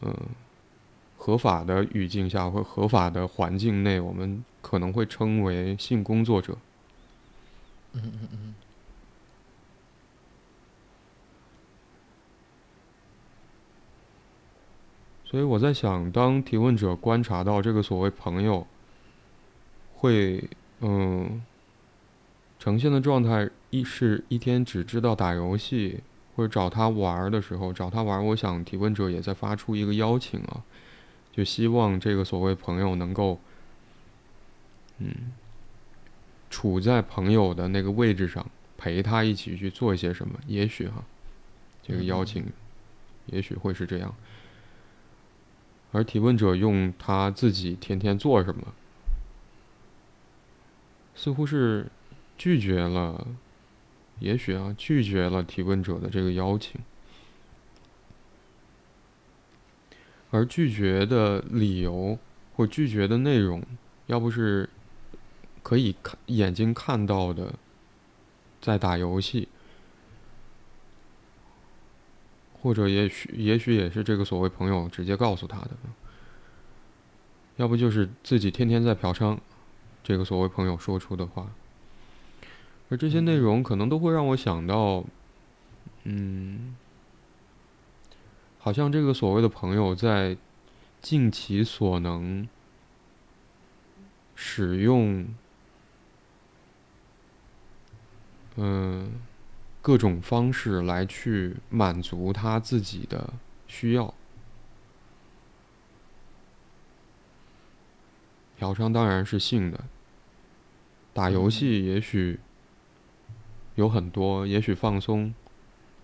[0.02, 0.16] 嗯，
[1.18, 6.56] 合法的语境下或合法的环境内，我们可能会称为性工作者。
[7.94, 8.56] 嗯嗯嗯。
[15.26, 18.68] 所以我在想，当提问者观察到这个所谓朋友。
[20.02, 20.44] 会，
[20.80, 21.44] 嗯，
[22.58, 26.00] 呈现的状态一是一天只知道打游戏，
[26.36, 30.64] 或者找他玩的时候找他玩，我想提问者也在发出一个邀请啊，
[31.32, 33.40] 就希望这个所谓朋友能够，
[34.98, 35.32] 嗯，
[36.50, 38.44] 处在朋友的那个位置上，
[38.80, 40.40] 陪他一起去做一些什么。
[40.48, 41.04] 也许哈，
[41.84, 42.44] 这个邀请，
[43.28, 44.16] 也许会是这样。
[45.92, 48.74] 而提问者用他自己天天做什么。
[51.22, 51.86] 似乎是
[52.36, 53.28] 拒绝了，
[54.18, 56.82] 也许啊，拒绝了提问者的这个邀请，
[60.32, 62.18] 而拒绝的理由
[62.56, 63.64] 或拒绝的内容，
[64.08, 64.68] 要不是
[65.62, 67.54] 可以看眼睛看到的，
[68.60, 69.48] 在打游戏，
[72.60, 75.70] 或者也许也许也是这个所谓朋友直接告诉他的，
[77.58, 79.38] 要不就是自己天天在嫖娼，
[80.04, 81.52] 这个所谓朋友说出的话。
[82.90, 85.04] 而这些内容可能都会让我想到，
[86.04, 86.76] 嗯，
[88.60, 90.38] 好像这个所谓的朋友在
[91.02, 92.48] 尽其所能
[94.36, 95.28] 使用，
[98.56, 99.12] 嗯。
[99.84, 103.34] 各种方式来去满足他自己的
[103.68, 104.14] 需要。
[108.62, 109.86] 嫖娼当然是性的，
[111.16, 112.40] 打游戏也许
[113.74, 115.34] 有很多，也许放松。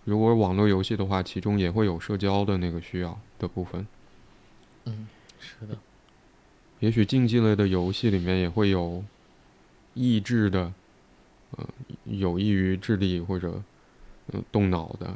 [0.05, 3.85] 如果网络游戏的话，其中也会有社交的那个需要的部分。
[4.85, 5.07] 嗯，
[5.39, 5.77] 是的。
[6.79, 9.03] 也许竞技类的游戏里面也会有
[9.93, 10.73] 益智的。
[11.59, 11.67] 嗯，
[12.05, 13.61] 有益于智力或者
[14.33, 15.15] 嗯动脑的，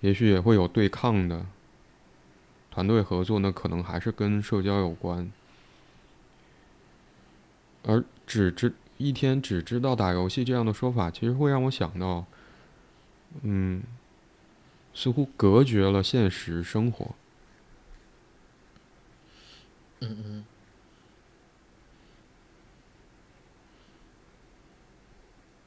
[0.00, 1.46] 也许也会有对抗的，
[2.68, 5.30] 团队合作，那可能还是跟社交有关。
[7.84, 12.24] 而只知一天只知道打游戏这样的说法，其实会让我想到，
[13.42, 13.82] 嗯，
[14.94, 17.14] 似乎隔绝了现实生活。
[20.00, 20.44] 嗯嗯。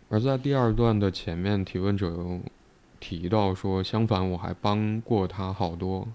[0.07, 2.39] 而在第二段的前面，提问者又
[2.99, 6.07] 提到说：“相反，我还帮过他好多，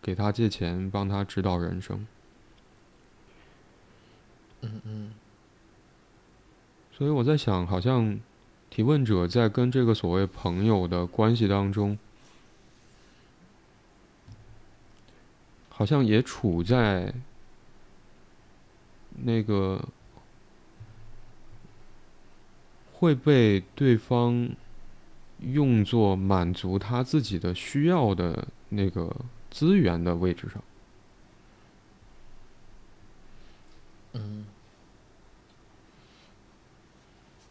[0.00, 2.06] 给他借钱，帮他指导人生。”
[6.92, 8.18] 所以我在想，好像
[8.70, 11.98] 提问者在跟这个所谓朋友的关系当中，
[15.68, 17.14] 好像也处在
[19.24, 19.82] 那个。
[22.98, 24.48] 会被对方
[25.40, 29.14] 用作满足他自己的需要的那个
[29.50, 30.62] 资源的位置上。
[34.14, 34.46] 嗯，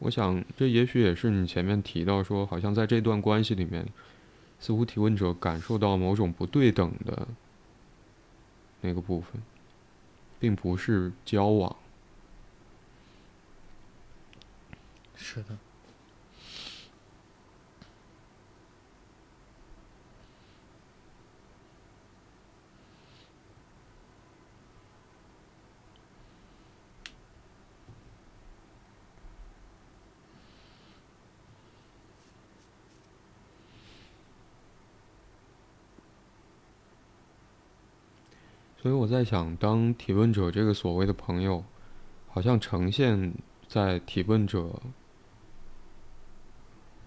[0.05, 3.83] 我想这也许也是你前面提到说，好像在这段关系里面，
[4.59, 7.27] 似乎提问者感受到某种不对等的
[8.81, 9.41] 那个部分，
[10.39, 11.75] 并不是交往。
[15.15, 15.57] 是的，
[38.85, 41.63] 所以我在想，当提问者这个所谓的朋友，
[42.27, 43.33] 好像呈现
[43.67, 44.79] 在提问者。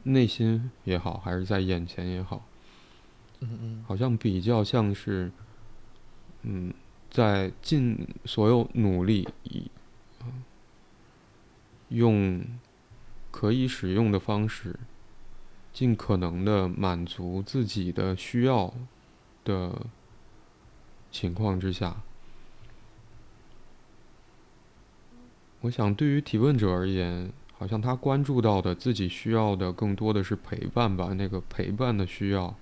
[0.02, 2.44] 内心也好，还是在眼前也好，
[3.38, 5.30] 嗯嗯，好像比较像是，
[6.42, 6.74] 嗯，
[7.12, 9.70] 在尽所有努力以，
[11.90, 12.44] 用
[13.30, 14.74] 可以使用的方式，
[15.72, 18.74] 尽可能的满足自己的需要
[19.44, 19.86] 的
[21.18, 21.96] 情况之下，
[25.62, 27.32] 我想对于提问者而言。
[27.58, 32.54] 好像他关注到的自己需要的更多的是陪伴吧，那个陪伴的需要，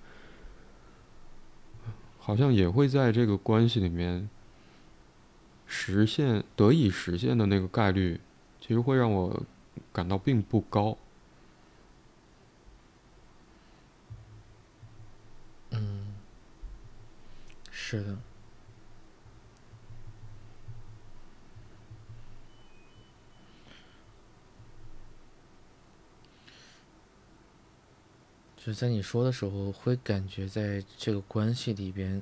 [2.19, 4.31] 好像也会在这个关系里面
[5.67, 8.19] 实现得以实现的那个概率，
[8.59, 9.43] 其实会让我
[9.93, 10.97] 感到并不高。
[15.73, 16.15] 嗯，
[17.71, 18.17] 是的。
[28.67, 32.21] 就在你说的时候，会感觉在这个关系里边，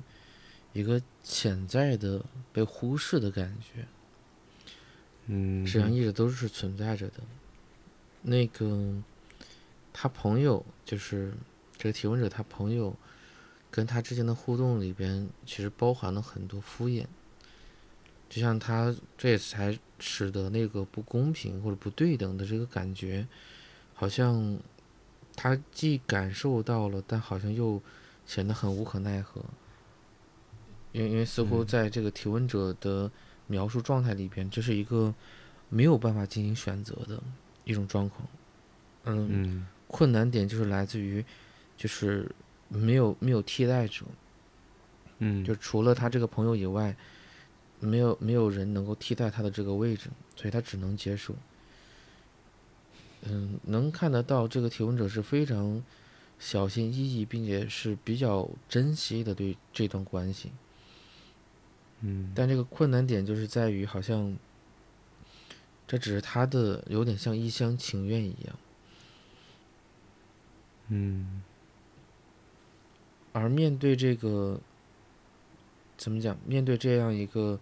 [0.73, 2.23] 一个潜在的
[2.53, 3.87] 被忽视的感觉，
[5.25, 7.23] 嗯，实际上一直都是存在着的。
[8.21, 8.93] 那个
[9.91, 11.33] 他朋友，就是
[11.77, 12.95] 这个提问者，他朋友
[13.71, 17.07] 跟他之间的互动里边，其实包含了很多敷衍。
[18.29, 23.27] 就像他这也才使得那个不公平或者不对等的这个感觉，
[23.95, 24.59] 好像。
[25.35, 27.81] 他既感受到了，但好像又
[28.25, 29.41] 显得很无可奈何，
[30.91, 33.11] 因为因为似乎在这个提问者的
[33.47, 35.13] 描述状态里边，这是一个
[35.69, 37.21] 没有办法进行选择的
[37.63, 38.27] 一种状况。
[39.03, 41.23] 嗯，困难点就是来自于，
[41.77, 42.31] 就是
[42.69, 44.05] 没有没有替代者。
[45.19, 46.95] 嗯，就除了他这个朋友以外，
[47.79, 51.35] 没有没有人能够替代他的这个位置，所以他只能接受。
[53.27, 55.83] 嗯，能看得到这个提问者是非常
[56.37, 60.51] 小心翼翼，并且是比较珍惜的对这段关系。
[62.01, 64.37] 嗯，但这个困难点就是在于，好像
[65.87, 68.55] 这只是他的有点像一厢情愿一样。
[70.89, 71.41] 嗯，
[73.31, 74.59] 而面对这个，
[75.97, 76.37] 怎么讲？
[76.45, 77.59] 面对这样一个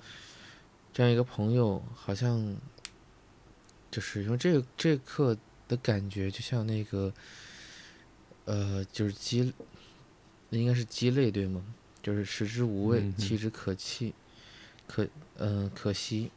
[0.91, 2.57] 这样一个朋友，好像
[3.89, 5.37] 就是因为这这刻
[5.73, 7.11] 的感觉，就像那个，
[8.45, 9.51] 呃，就是鸡，
[10.51, 11.63] 应该是鸡肋对吗？
[12.03, 14.13] 就是食之无味，弃之可弃，
[14.85, 15.07] 可
[15.37, 16.29] 嗯、可惜，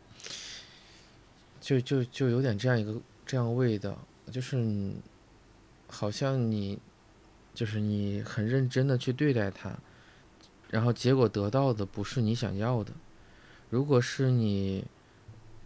[1.60, 3.98] 就就就有点这样一个这样味道，
[4.32, 4.92] 就是
[5.88, 6.78] 好像你
[7.52, 9.76] 就是你很认真的去对待它，
[10.70, 12.92] 然后结果得到的不是你想要的。
[13.68, 14.84] 如果是你，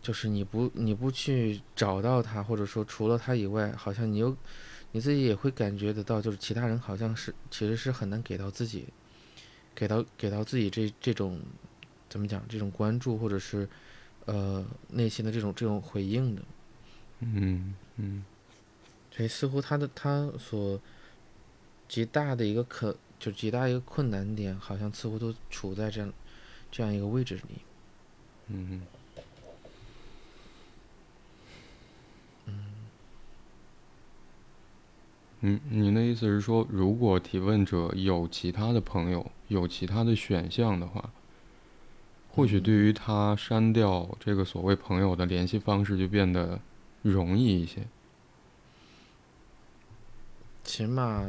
[0.03, 4.36] 就是你不你不去找到他，或者说除了他以外，好像你又
[4.92, 8.86] 你自己也会感觉得到，就是其他人好像是其实是很难给到自己，
[9.74, 11.40] 给到给到自己这这种
[12.09, 13.68] 怎么讲这种关注或者是
[14.24, 16.42] 呃内心的这种这种回应的。
[17.20, 18.24] 嗯，嗯，
[19.11, 20.80] 所以似乎他的他所
[21.86, 26.11] 极大的一个可就极大一个困难点，好像似乎都处在这样
[26.70, 27.42] 这样一个位置里。
[28.46, 28.82] 嗯，
[35.43, 41.11] 嗯，您的意思是说，如果提问者有其他的朋友，有其他的选项的话，
[42.28, 46.61] 或许对于他删掉这个所谓朋友的联系方式就变得
[47.03, 47.86] 容易一些。
[50.62, 51.26] 起码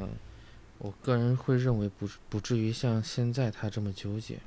[0.78, 4.40] 我个人会认为不不至于像现在他这么纠结，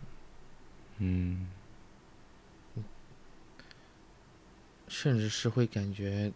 [0.99, 1.49] 嗯
[4.87, 6.31] 甚至是会感觉，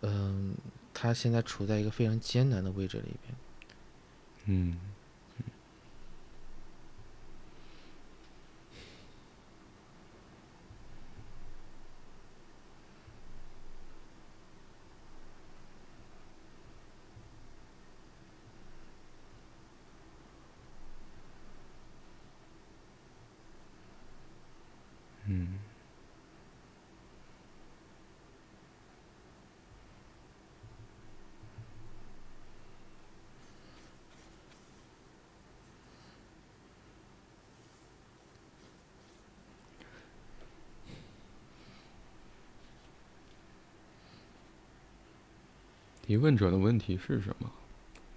[0.00, 0.54] 嗯、
[0.94, 3.34] 他现在处在一个非常艰难的位置里面。
[4.46, 4.78] 嗯
[46.14, 47.50] 提问者的问题是什么？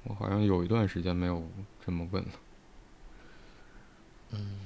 [0.04, 1.44] 我好像有一段时间没有
[1.84, 2.30] 这么问了。
[4.34, 4.60] 嗯，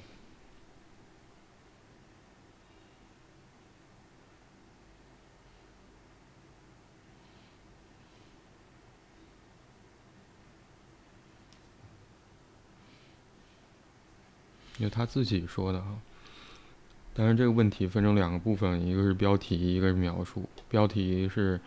[14.78, 15.98] 因为他自己说的哈。
[17.14, 20.50] 当然，这个问题分成两个部分，一个是标题，一个是描述。
[20.68, 21.62] 标题是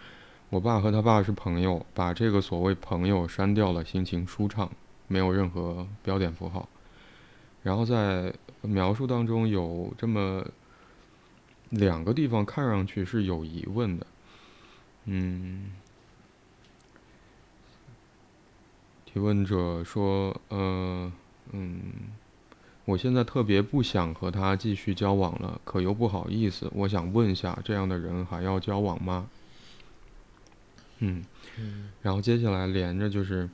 [0.54, 4.70] 我爸和他爸是朋友，把这个所谓朋友删掉了，心情舒畅，
[5.08, 6.68] 没有任何标点符号。
[7.64, 8.32] 然后在
[8.62, 10.46] 描述当中有这么
[11.70, 14.06] 两个地方看上去是有疑问的，
[15.06, 15.72] 嗯，
[19.06, 21.12] 提问者说，呃，
[21.50, 21.82] 嗯，
[22.84, 29.28] 我现在特别不想和他继续交往了，可又不好意思，我想问一下，这样的人还要交往吗？
[31.58, 33.48] 嗯，然后接下来连着就是，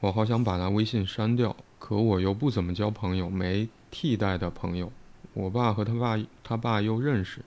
[0.00, 4.92] 我好想把他微信删掉，可我又不怎么交朋友，没替代的朋友。
[5.32, 7.40] 我爸和他爸他爸又认识，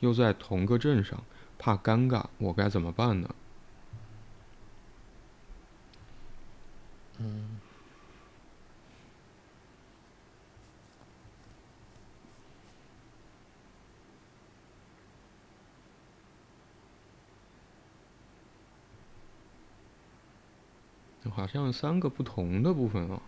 [0.00, 1.22] 又在同个镇上，
[1.58, 3.34] 怕尴尬，我该怎么办呢？
[7.18, 7.53] 嗯
[21.30, 23.20] 好像三个不同的部分啊，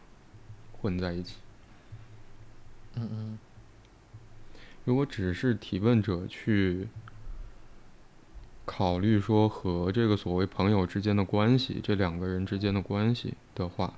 [0.81, 1.37] 混在一起。
[2.95, 3.39] 嗯嗯
[4.85, 6.89] 如果只是提问者去
[8.65, 13.95] 考虑说和这个所谓朋友之间的关系，这两个人之间的关系的话，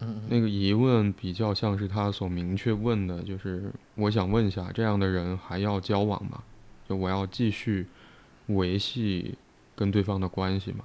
[0.00, 6.42] 嗯那个疑问比较像是他所明确问的，就是我想问一下，这样的人还要交往吗？
[6.88, 7.86] 就我要继续
[8.48, 9.38] 维系
[9.74, 10.84] 跟对方的关系吗？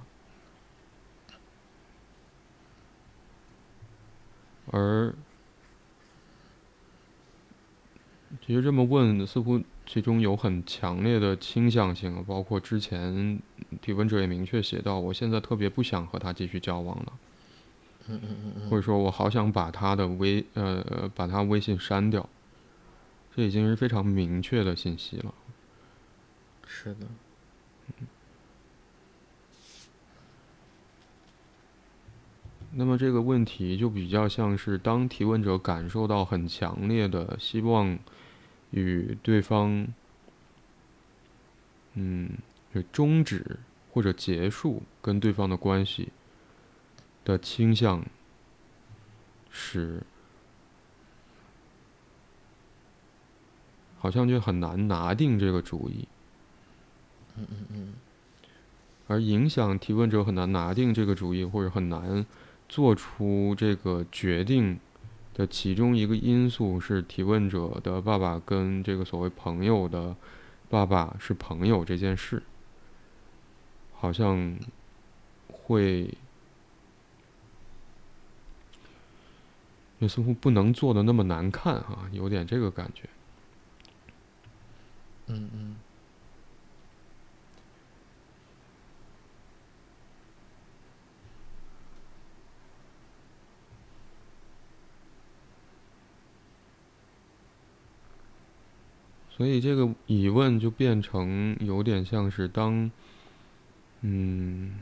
[4.72, 5.14] 而
[8.40, 13.40] 其实这么问，似乎其中有很强烈的倾向性啊，包括之前
[13.80, 17.12] 提问者也明确写到，我现在特别不想和他继续交往了，
[18.08, 22.28] 嗯嗯嗯嗯，或者说我好想把他的微呃把他微信删掉，
[23.34, 25.34] 这已经是非常明确的信息了。
[26.66, 27.06] 是的，
[32.72, 37.98] 那么这个问题就比较像是，当提问者感受到很强烈的希望
[38.70, 39.88] 与对方，
[41.94, 42.30] 嗯，
[42.72, 43.58] 就终止
[43.92, 46.10] 或者结束跟对方的关系
[47.24, 48.04] 的倾向
[49.50, 50.04] 时，
[53.98, 56.06] 好像就很难拿定这个主意。
[57.36, 57.94] 嗯嗯嗯，
[59.08, 62.24] 而影响提问者很难拿定这个主意，或者很难
[62.70, 64.78] 做出这个决定
[65.34, 70.14] 的其中一个因素是提问者的爸爸跟这个所谓朋友的
[70.68, 72.40] 爸爸是朋友这件事，
[73.92, 74.56] 好像
[75.48, 76.14] 会
[79.98, 83.08] 也似乎不能做的那么难看啊，有点这个感觉。
[85.26, 85.76] 嗯嗯。
[99.40, 102.90] 所以这个疑问就变成有点像是当，
[104.02, 104.74] 嗯，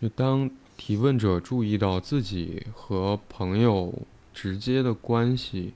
[0.00, 5.74] 就当提问者注意到自己和朋友直接的关系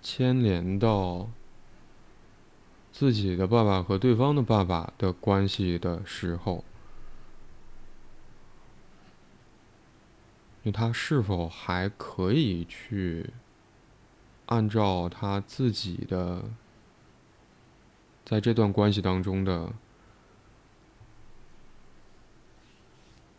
[0.00, 1.28] 牵连到。
[2.92, 6.62] 自己的爸爸和对方的爸爸的关系的时候，
[10.72, 13.30] 他是否还可以去
[14.46, 16.44] 按照他自己的
[18.24, 19.72] 在这段关系当中的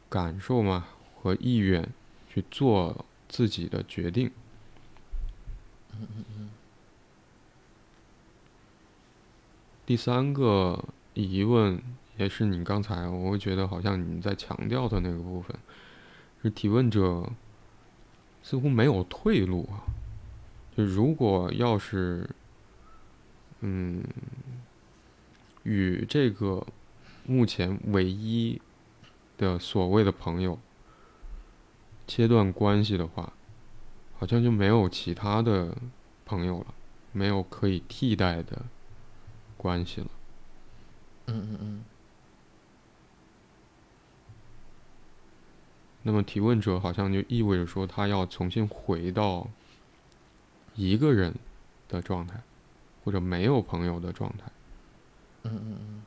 [0.09, 1.87] 感受吗和意愿
[2.27, 4.31] 去做自己的决定？
[9.85, 11.81] 第三个疑问
[12.17, 15.55] 也是你刚才，我会觉得好像你在强调的那个部分，
[16.41, 17.29] 是提问者
[18.41, 19.83] 似乎没有退路啊。
[20.75, 22.29] 就如果要是，
[23.59, 24.03] 嗯，
[25.63, 26.65] 与这个
[27.25, 28.61] 目前唯一
[29.37, 30.57] 的所谓的朋友
[32.07, 33.33] 切断关系的话，
[34.17, 35.75] 好像就没有其他的
[36.25, 36.73] 朋友了，
[37.11, 38.65] 没有可以替代的。
[39.63, 40.07] 关系了。
[41.27, 41.83] 嗯嗯嗯。
[46.03, 49.47] 那么提问者好像就意味着说，他要重新回到
[50.75, 51.33] 一个人
[51.87, 52.41] 的状态，
[53.05, 54.51] 或者没有朋友的状态。
[55.43, 56.03] 嗯嗯嗯。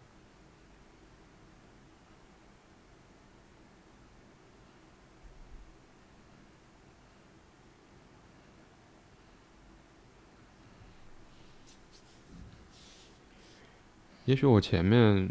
[14.27, 15.29] 也许我前面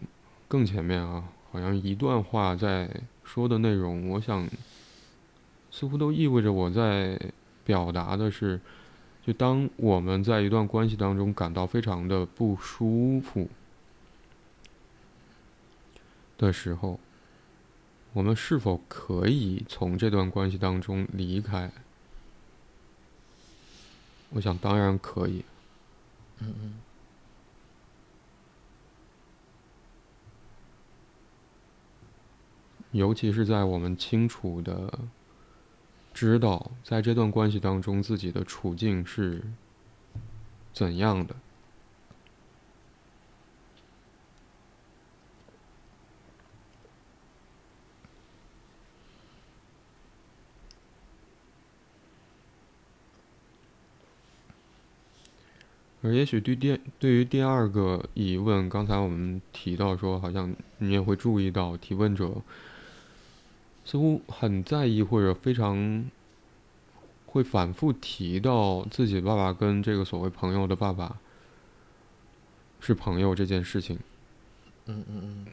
[0.47, 2.89] 更前面啊，好像一段话在
[3.23, 4.47] 说的内容，我想
[5.69, 7.19] 似乎都意味着我在
[7.65, 8.59] 表达的是，
[9.25, 13.49] 就当我们在一段关系当中感到非常的不舒服
[16.37, 16.97] 的时候，
[18.13, 21.69] 我们是否可以从这段关系当中离开？
[24.29, 25.43] 我想当然可以。
[26.39, 26.73] 嗯嗯。
[32.95, 34.99] 尤其是在我们清楚的
[36.13, 39.43] 知道，在这段关系当中自己的处境是
[40.71, 41.35] 怎样的，
[56.01, 62.41] 而也许对第对于第二个疑问，刚才我们提到说，好像你也会注意到提问者。
[63.85, 66.09] 似乎很在意，或者非常
[67.27, 71.19] 会反复提到自己爸爸跟这个所谓朋友的爸爸
[72.79, 73.99] 是朋友这件事情。
[74.87, 75.47] 嗯嗯嗯。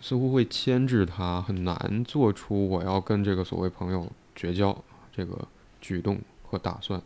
[0.00, 4.82] 似乎会牵制他，很难做出我要跟这个所谓朋友绝交
[5.12, 5.46] 这个
[5.80, 7.00] 举动和打算。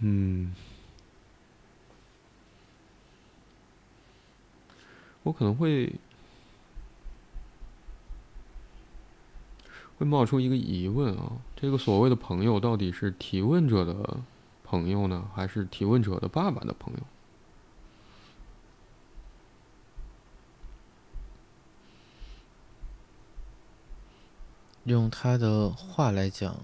[0.00, 0.54] 嗯。
[5.30, 5.94] 我可能会
[9.96, 14.18] 会冒出一个疑问啊，这个所谓的朋友到底是提问者的
[14.64, 17.00] 朋友呢，还是提问者的爸爸的朋友？
[24.82, 26.56] 用他的话来讲，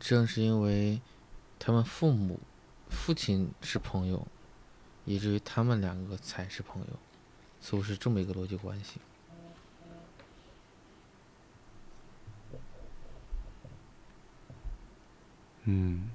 [0.00, 1.02] 正是因为
[1.58, 2.40] 他们父母、
[2.88, 4.26] 父亲是朋友，
[5.04, 6.88] 以至于他们两个才是朋友，
[7.64, 9.00] 似乎是这么一个逻辑关系。
[15.62, 16.10] 嗯。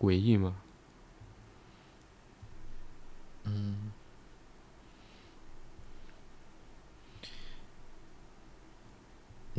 [0.00, 0.56] 诡异吗？
[3.44, 3.79] 嗯，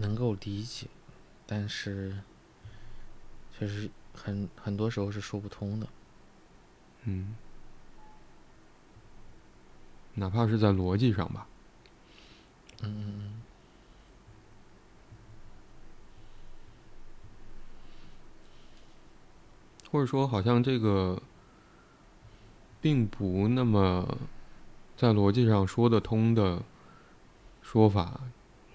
[0.01, 0.87] 能够理解，
[1.45, 2.17] 但是
[3.57, 5.87] 确实很很多时候是说不通的。
[7.03, 7.35] 嗯，
[10.15, 11.47] 哪怕是在逻辑上吧。
[12.81, 13.41] 嗯嗯嗯。
[19.91, 21.21] 或者说，好像这个
[22.79, 24.17] 并不那么
[24.95, 26.63] 在逻辑上说得通的
[27.61, 28.21] 说法，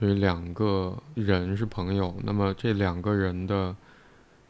[0.01, 3.75] 就是两个人是朋友，那么这两个人的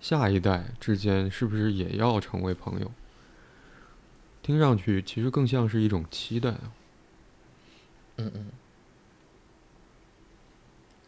[0.00, 2.90] 下一代之间是不是也要成为朋友？
[4.42, 6.54] 听上去其实更像是一种期待。
[8.16, 8.46] 嗯嗯。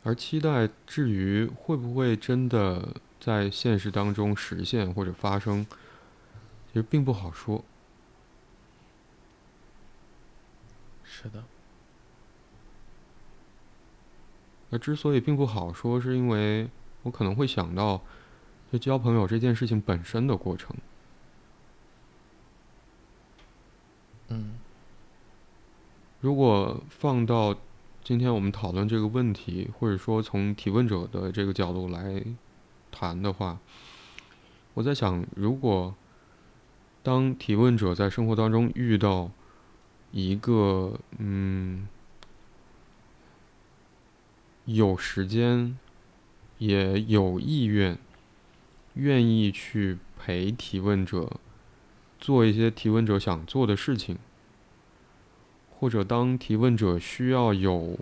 [0.02, 2.96] 而期待至于会不会真的？
[3.20, 5.66] 在现实当中实现或者发生，
[6.68, 7.64] 其实并不好说。
[11.02, 11.42] 是的。
[14.70, 16.68] 而之所以并不好说，是因为
[17.02, 18.00] 我可能会想到，
[18.72, 20.76] 就交朋友这件事情本身的过程。
[24.28, 24.54] 嗯。
[26.20, 27.54] 如果放到
[28.02, 32.22] 今天我们讨论这个问题，或者说从提问者的这个角度来。
[32.90, 33.58] 谈的话，
[34.72, 35.94] 我在想，如果
[37.02, 39.30] 当提问者在生活当中遇到
[40.10, 41.86] 一个嗯
[44.68, 45.76] 有时间
[46.58, 47.98] 也有意愿
[48.94, 51.38] 愿意去陪提问者
[52.20, 54.18] 做一些提问者想做的事情，
[55.70, 57.98] 或者当提问者需要有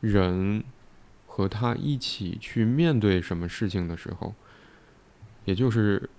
[0.00, 0.62] 人。
[1.32, 4.34] 和他一起去面对什么事情的时候，
[5.44, 6.10] 也就是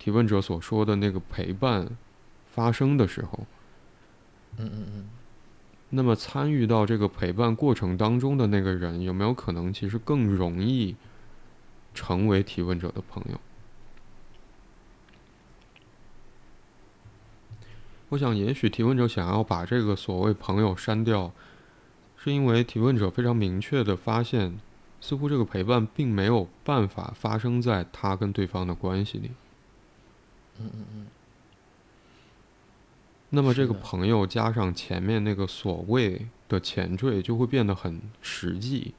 [0.00, 1.88] 提问者所说的那个陪伴
[2.50, 3.46] 发生的时候，
[4.58, 5.08] 嗯嗯嗯，
[5.94, 10.96] 那么参与到这个陪伴过程当中的那个人，有没有可能其实更容易
[11.94, 13.38] 成为提问者的朋友？
[18.08, 21.30] 我想，也许提问者想要把这个所谓朋友删掉。
[22.16, 24.58] 是因为提问者非常明确的发现，
[25.00, 29.32] 似乎这个陪伴并没有办法发生在他跟对方的关系里。
[30.58, 31.06] 嗯嗯嗯。
[33.34, 38.92] 那么这个朋友加上前面那个所谓的前缀，就会变得很实际。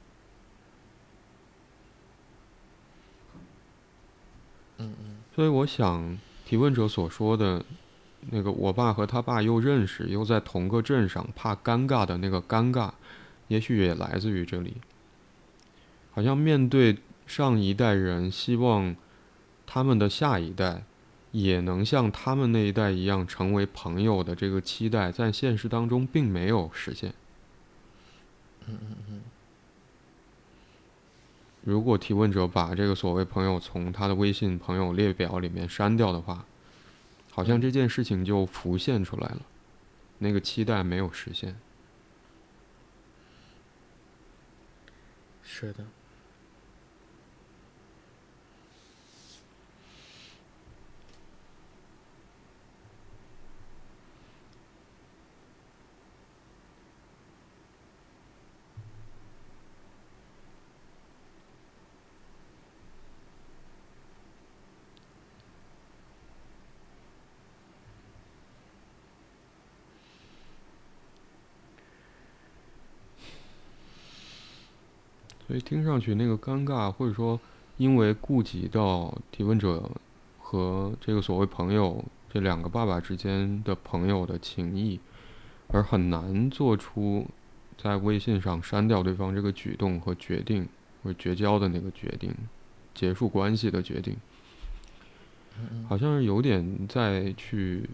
[4.78, 5.16] 嗯嗯。
[5.34, 7.64] 所以我想，提问者所说的
[8.30, 12.90] 那个，我爸和他爸又认识，又在同个镇上，怕尴尬的那个尴尬。
[13.46, 14.78] 也许也来自于这里，
[16.10, 18.96] 好像面对上一代人，希望
[19.66, 20.82] 他们的下一代
[21.34, 27.12] 也能像他们那一代一样成为朋友的这个期待，在现实当中并没有实现。
[28.66, 29.22] 嗯嗯嗯。
[31.64, 36.44] 如果提问者把这个所谓朋友从他的微信朋友列表里面删掉的话，
[37.32, 39.42] 好像这件事情就浮现出来了，
[40.18, 41.56] 那个期待没有实现。
[45.42, 45.84] 是的。
[75.54, 77.38] 所以听上去那个尴尬，或者说
[77.76, 79.88] 因为顾及到提问者
[80.40, 84.98] 和这个所谓朋友这两个爸爸之间的朋友的情谊，
[85.68, 87.28] 而很难做出
[87.78, 90.68] 在微信上删掉对方这个举动和决定，
[91.04, 92.34] 或者绝交的那个决定，
[92.92, 94.16] 结束关系的决定，
[95.88, 97.88] 好像是有点在去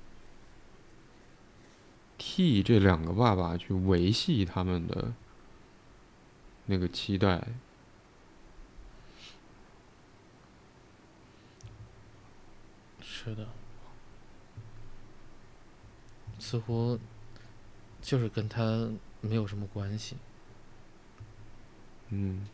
[2.16, 5.12] 替这两个爸爸去维系他们的
[6.70, 7.42] 那个期待。
[13.02, 13.48] 是的，
[16.38, 16.96] 似乎
[18.00, 18.88] 就是跟他
[19.20, 20.16] 没有什么关系。
[22.10, 22.46] 嗯，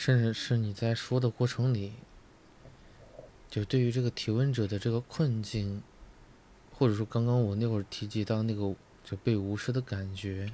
[0.00, 1.94] 甚至是你在说的过程里。
[3.50, 5.82] 就对于这个提问者的这个困境，
[6.70, 8.72] 或者说刚刚我那会儿提及到那个
[9.02, 10.52] 就被无视的感觉，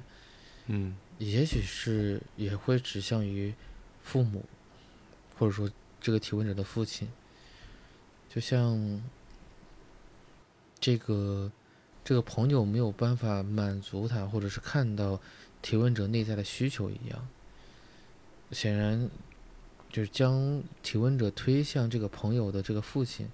[0.65, 3.53] 嗯，也许是也会指向于
[4.01, 4.43] 父母，
[5.37, 5.69] 或者说
[6.01, 7.07] 这个提问者的父亲，
[8.27, 9.03] 就像
[10.79, 11.51] 这个
[12.03, 15.21] 这个朋友没有办法满足他，或者是看到
[15.61, 17.27] 提问者内在的需求一样，
[18.51, 19.07] 显然。
[19.95, 23.31] 就是将提问者推向这个朋友的这个父亲，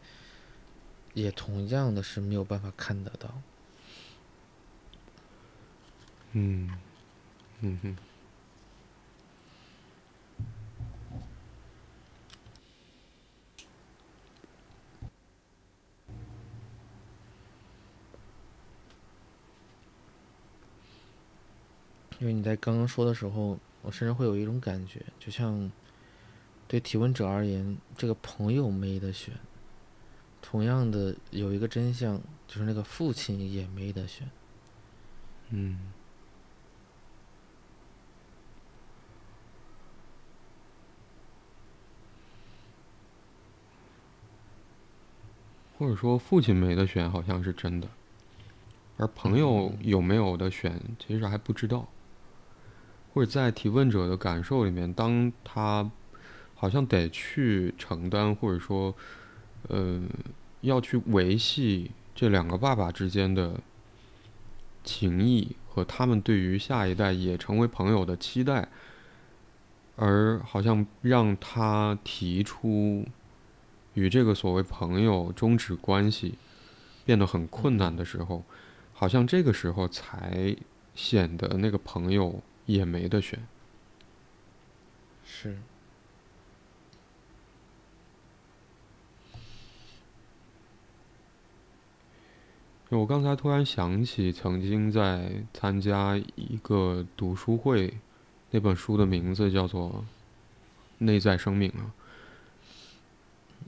[1.16, 3.34] 也同样的是没有办法看得到。
[6.34, 6.70] 嗯，
[7.62, 7.98] 嗯哼。
[22.20, 25.72] 因为你在刚刚说的时候，我甚至会有一种感觉，就像。
[26.72, 29.34] 对提问者而言，这个朋友没得选。
[30.42, 32.18] 同样的，有一个真相，
[32.48, 34.30] 就是那个父亲也没得选。
[35.50, 35.92] 嗯。
[45.78, 47.90] 或者说，父亲没得选，好像是真的。
[48.96, 51.90] 而朋友有没有的选，其实还不知道。
[53.14, 55.92] 或者在提问者的感受里面，当他。
[56.62, 58.94] 好像得去承担，或者说，
[59.68, 60.00] 呃，
[60.62, 63.60] 要去维系这两个爸爸之间的
[64.84, 68.70] 情谊和他们对于下一代也成为朋友的期待，
[69.96, 73.08] 而好像让他提出
[73.96, 76.36] 与这个所谓朋友终止关系
[77.04, 78.44] 变得很困难的时候，
[78.94, 80.56] 好像这个时候才
[80.94, 83.40] 显得那个朋友也没得选。
[85.26, 85.58] 是。
[92.98, 97.94] 我刚才突然想起，曾经在参加一个读书会，
[98.50, 100.04] 那本书的名字叫做
[101.06, 101.94] 《内在生命》啊。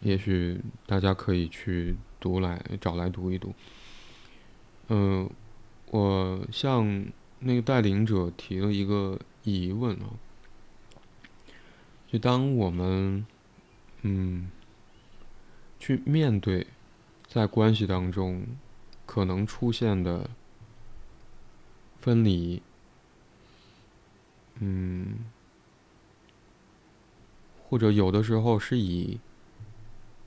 [0.02, 3.54] 也许大家可以去读来找来读一读。
[4.90, 5.30] 嗯，
[5.90, 7.06] 我向
[7.40, 10.20] 那个带领者提了一个疑问啊，
[12.12, 13.26] 就当我们
[14.02, 14.52] 嗯
[15.80, 16.68] 去面对
[17.26, 18.46] 在关系当中。
[19.14, 20.28] 可能出现的
[22.02, 22.64] 分离，
[24.56, 25.20] 嗯，
[27.64, 29.20] 或者有的时候是以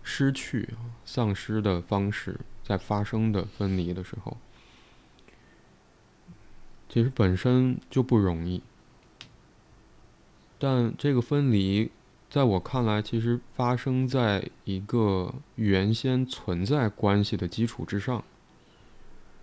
[0.05, 0.69] 失去、
[1.05, 4.37] 丧失的方式在发生的分离的时候，
[6.89, 8.63] 其实本身就不容易。
[10.61, 11.91] 但这个分离，
[12.31, 18.23] 在我看来，其实发生在一个原先存在关系的基础之上。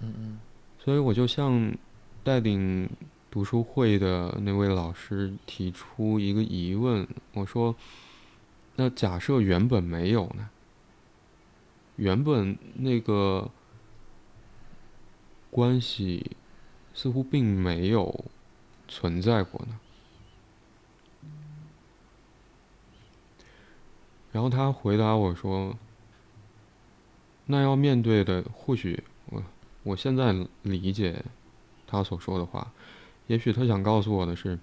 [0.03, 0.39] 嗯嗯，
[0.79, 1.73] 所以我就向
[2.25, 2.89] 带领
[3.31, 7.73] 读书会的那位老师提出一个疑问，我说
[8.75, 10.49] ：“那假设原本没有呢？
[11.95, 13.49] 原本那个
[15.49, 16.35] 关系
[16.93, 18.25] 似乎并没有
[18.89, 19.79] 存在过呢？”
[24.33, 25.77] 然后他回答我说
[27.47, 29.01] ：“那要面对的或许……”
[29.83, 31.23] 我现在理解
[31.85, 32.71] 他所说的话，
[33.27, 34.57] 也许他想告诉我的是，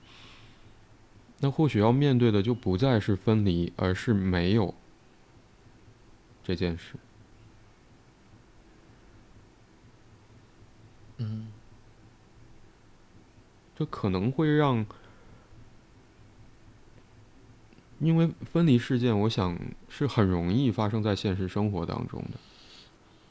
[1.41, 4.75] 那或许要面对的就不再是分离，而是没有
[6.43, 6.95] 这件事。
[11.19, 11.53] 嗯，
[13.77, 14.87] 这可能会让，
[17.99, 19.59] 因为分离事件，我想
[19.91, 22.39] 是很容易发生在现实生活当中的。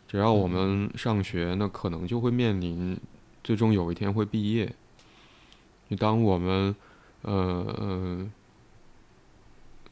[0.10, 2.99] 只要我们上学，那可能就会面临
[3.43, 4.74] 最终有一天会毕业。
[5.99, 6.76] 当我们
[7.22, 8.32] 呃嗯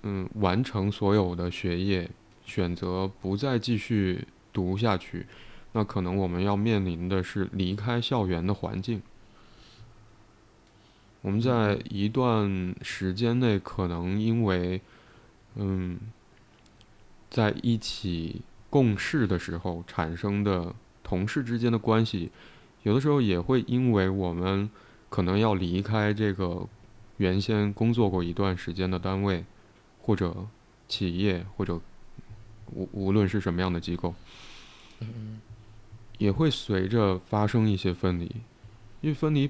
[0.02, 2.10] 嗯完成所有的学业，
[2.44, 5.28] 选择不再继续读下去，
[5.74, 9.00] 那可能我们要面临的是离开校园的环境。
[11.22, 14.82] 我们在一段时间内，可能因为
[15.56, 16.00] 嗯，
[17.30, 18.42] 在一起
[18.78, 22.30] 共事的时候产生的同事之间的关系，
[22.84, 24.70] 有的时候也会因为我们
[25.10, 26.68] 可能要离开这个
[27.18, 29.44] 原先工作过一段时间的单位，
[30.00, 30.46] 或者
[30.88, 31.82] 企业，或者
[32.72, 34.14] 无无论是什么样的机构，
[36.20, 38.26] 也会随着发生一些分离，
[39.02, 39.50] 因为分离。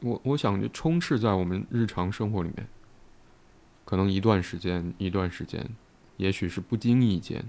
[0.00, 2.66] 我我想就充斥在我们日常生活里面，
[3.84, 5.68] 可能一段时间一段时间，
[6.16, 7.44] 也许是不经意间。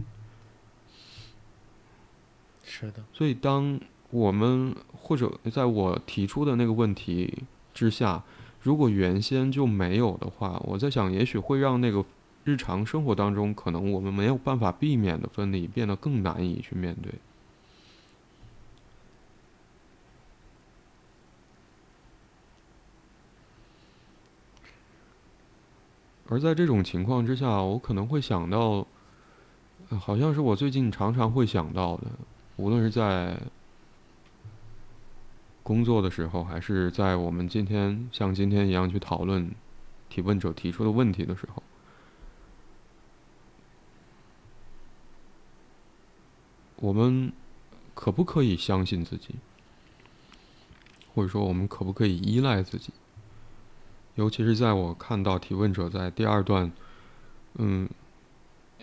[2.75, 3.03] 是的。
[3.13, 8.23] 所以，当我们或者在我提出的那个问题之下，
[8.61, 12.03] 如果原先就没有的话，我在想，也许会让那个
[12.43, 17.13] 日常生活当中可能我们没有办法避免的分离变得更难以去面对。
[26.27, 28.87] 而在这种情况之下，我可能会想到，
[29.99, 32.07] 好像是我最近常常会想到的，
[32.55, 33.39] 无论是在
[35.63, 39.49] 工作的时候，还是在我们今天像今天一样去讨论
[40.09, 41.63] 提问者提出的问题的时候，
[46.75, 47.31] 我们
[47.93, 49.35] 可不可以相信自己，
[51.15, 52.91] 或者说我们可不可以依赖自己？
[54.15, 56.71] 尤其是在我看到提问者在第二段，
[57.55, 57.89] 嗯，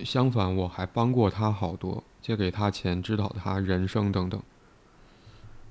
[0.04, 4.42] 相反，我还帮过他好多，借给他钱，指导他人生等等。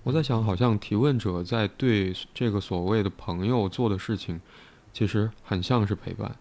[0.03, 4.39] 我在想，好像提问者在对这个所谓的朋友做的事情，
[4.93, 6.35] 其实很像是陪伴。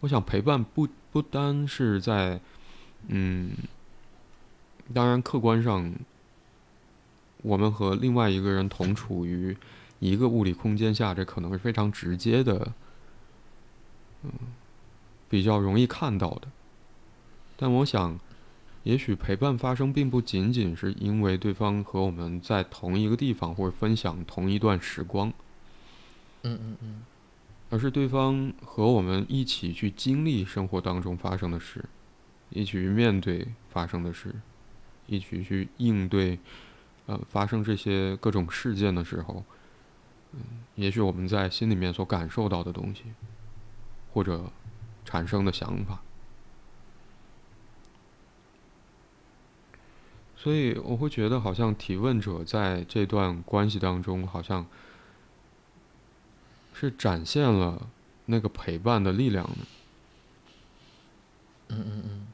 [0.00, 2.40] 我想陪伴不不单是在，
[3.08, 3.52] 嗯，
[4.92, 5.92] 当然客观上，
[7.42, 9.56] 我们和另外一个人同处于。
[10.00, 12.72] 一个物理空间下，这可能是非常直接的，
[14.22, 14.30] 嗯，
[15.28, 16.42] 比较容易看到的。
[17.60, 18.16] 但我想，
[18.84, 25.28] 也许陪伴发生，并不仅仅是因为对方和我们在同一个地方，或者分享同一段时光，
[26.44, 27.02] 嗯嗯嗯，
[27.68, 31.84] 而是对方和我们一起去经历生活当中发生的事，
[32.50, 34.32] 一起去面对发生的事，
[35.08, 36.38] 一起去应对，
[37.06, 39.44] 呃，发生这些各种事件的时候。
[40.32, 40.40] 嗯，
[40.76, 43.02] 也许我们在心里面所感受到的东西，
[44.12, 44.48] 或者
[45.04, 46.00] 产生的想法，
[50.40, 54.64] 所以我会觉得，好像提问者在这段关系当中，好像
[56.72, 57.90] 是展现了
[58.26, 59.56] 那个陪伴的力量的。
[61.70, 62.26] 嗯嗯嗯，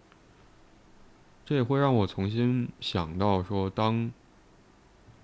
[1.47, 4.13] 这也会让我重新想到说，当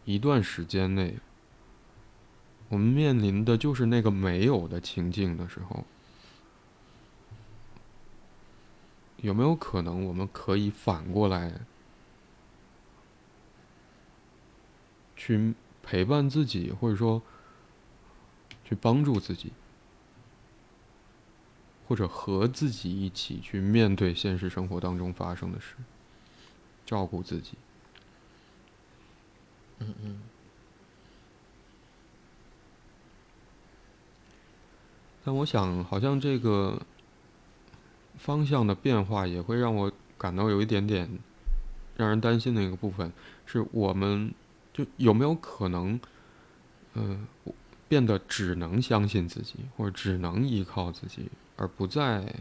[0.06, 1.18] 一段时间内。
[2.70, 5.84] 我们面临的就是那个没有的情境的时候，
[9.16, 11.52] 有没有可能我们可以反过来
[15.20, 15.52] 去
[15.82, 17.20] 陪伴自己，或者说
[18.64, 19.52] 去帮助自己，
[21.86, 25.74] 或者和自己一起去面对现实生活当中发生的事，
[26.86, 27.52] 照顾自己？
[29.80, 30.20] 嗯嗯。
[35.22, 36.80] 但我想，好像这个
[38.16, 41.10] 方向的变化也会让我感到有一点点
[41.98, 43.12] 让人担心的一个部分，
[43.44, 44.32] 是我们
[44.72, 46.00] 就有没有可能，
[46.94, 47.26] 嗯，
[47.88, 52.34] 变得只能相信自己，或者只能依靠自己，而不再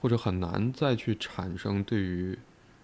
[0.00, 2.38] 或者很难再去产生对于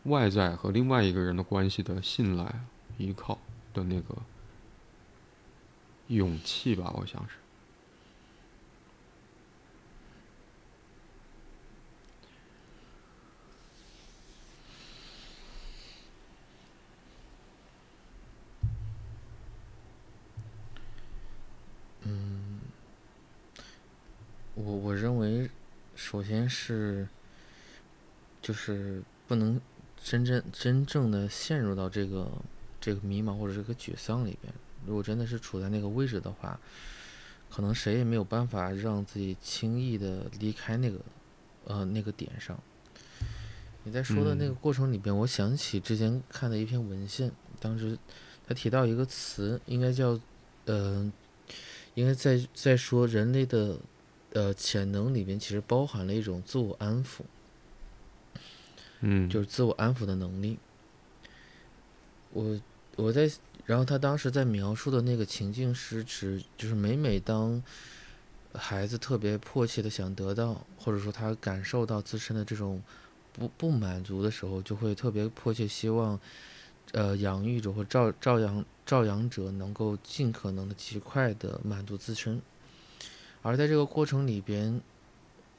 [0.04, 2.64] 外在和另外一个人的关系的信赖、
[2.96, 3.38] 依靠
[3.74, 4.16] 的那个
[6.06, 6.92] 勇气吧？
[6.96, 7.34] 我想是。
[24.64, 25.48] 我我认为，
[25.94, 27.06] 首先是，
[28.42, 29.60] 就是不能
[30.02, 32.28] 真正真正的陷入到这个
[32.80, 34.52] 这个迷茫或者这个沮丧里边。
[34.84, 36.58] 如果真的是处在那个位置的话，
[37.48, 40.98] 可能谁也没有办法让自己轻易的离开那个
[41.66, 42.58] 呃那个点上。
[43.84, 47.30] 你在说的那个过程里边，我想起之前看的一篇文献，
[47.60, 47.96] 当时
[48.44, 50.18] 他提到一个词，应该叫
[50.64, 51.12] 呃。
[51.94, 53.76] 应该在在说人类的
[54.38, 57.22] 呃潜能里面，其实包含了一种自我安抚，
[59.00, 60.58] 嗯，就是自我安抚的能力。
[62.32, 62.60] 我
[62.94, 63.28] 我在，
[63.66, 67.60] 然后他当时在描述的那个情境是指，就是每每当
[68.54, 72.80] 孩子特别迫切的想得到，或者说他感受到自身的这种
[73.32, 76.20] 不不满足的时候，就会特别迫切希望，
[76.92, 82.40] 呃，养育者或照照养照养者能够尽可能的极快的满足自身，
[83.42, 84.80] 而在这个过程里边，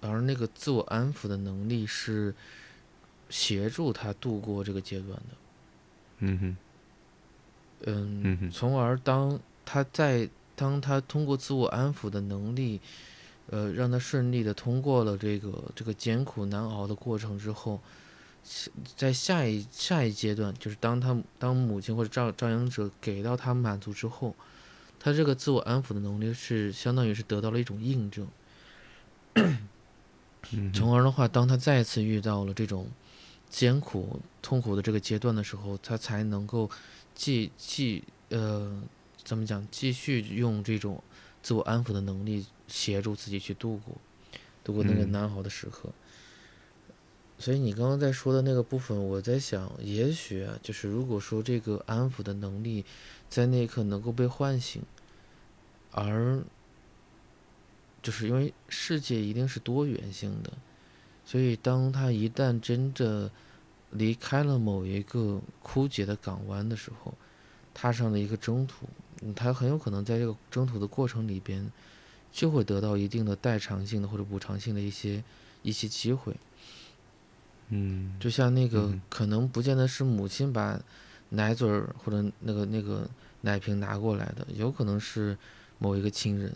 [0.02, 2.34] 而那个自我安抚的能力是
[3.30, 5.24] 协助他度过这个阶段的。
[6.20, 6.58] 嗯哼，
[7.86, 12.82] 嗯，嗯哼从而当他在当他通过自我安抚的能力，
[13.50, 17.80] 呃，让他顺利的通过了这个这个艰苦难熬的过程之后，
[18.98, 24.36] 在下一下一阶段，就是当他当母亲或者照照养者给到他满足之后，
[25.00, 28.28] 他这个自我安抚的能力是相当于是得到了一种印证，
[30.74, 32.90] 从而的话，当他再次遇到了这种
[33.50, 36.70] 艰苦、痛苦的这个阶段的时候，他才能够
[37.16, 38.84] 继继呃
[39.24, 41.02] 怎么讲，继续用这种
[41.42, 43.96] 自我安抚的能力协助自己去度过
[44.64, 45.90] 度过那个嗯难熬的时刻。
[47.40, 52.84] 所以你刚刚在说的那个部分，我在想，也许啊，就是如果说这个安抚的能力
[53.30, 54.82] 在那一刻能够被唤醒，
[55.92, 56.42] 而
[58.04, 60.52] 就是因为世界一定是多元性的，
[61.26, 63.32] 所以当他一旦真的
[63.92, 67.14] 离开了某一个枯竭的港湾的时候，
[67.74, 68.86] 踏上了一个征途，
[69.34, 71.72] 他很有可能在这个征途的过程里边，
[72.34, 75.24] 就会得到一定的代偿性的或者补偿性的一些
[75.64, 76.36] 一些机会。
[77.70, 79.02] 嗯，就像那个嗯。
[79.10, 80.80] 可能不见得是母亲把
[81.30, 83.10] 奶嘴儿或者那个那个
[83.42, 85.38] 奶瓶拿过来的，有可能是
[85.78, 86.56] 某一个亲人，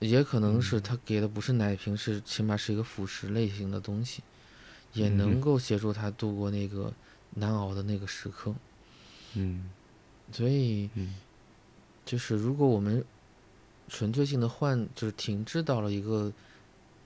[0.00, 4.22] 也可能是他给的不是奶瓶，是起码是一个辅食类型的东西，
[4.92, 5.16] 也嗯。
[5.16, 6.92] 能够协助他度过那个
[7.34, 8.54] 难熬的那个时刻。
[9.34, 9.70] 嗯。
[10.32, 11.14] 所以嗯。
[12.04, 13.04] 就是如果我们
[13.88, 16.32] 纯粹性的换，就是停滞到了一个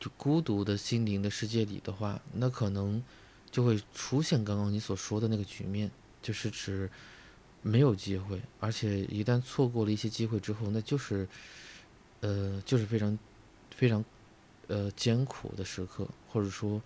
[0.02, 3.00] 就孤独的心灵的世界里的话，那可能
[3.52, 5.88] 就会出现刚刚你所说的那个局面，
[6.20, 6.90] 就是指
[7.62, 11.28] 没有机会，而且一旦错过了一些机会之后，那就是
[12.18, 13.16] 呃就是非常
[13.70, 14.04] 非常
[14.66, 16.82] 呃艰苦的时刻，或者说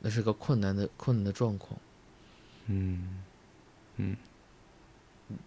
[0.00, 1.80] 那是个困难的困难的状况。
[2.66, 3.24] 嗯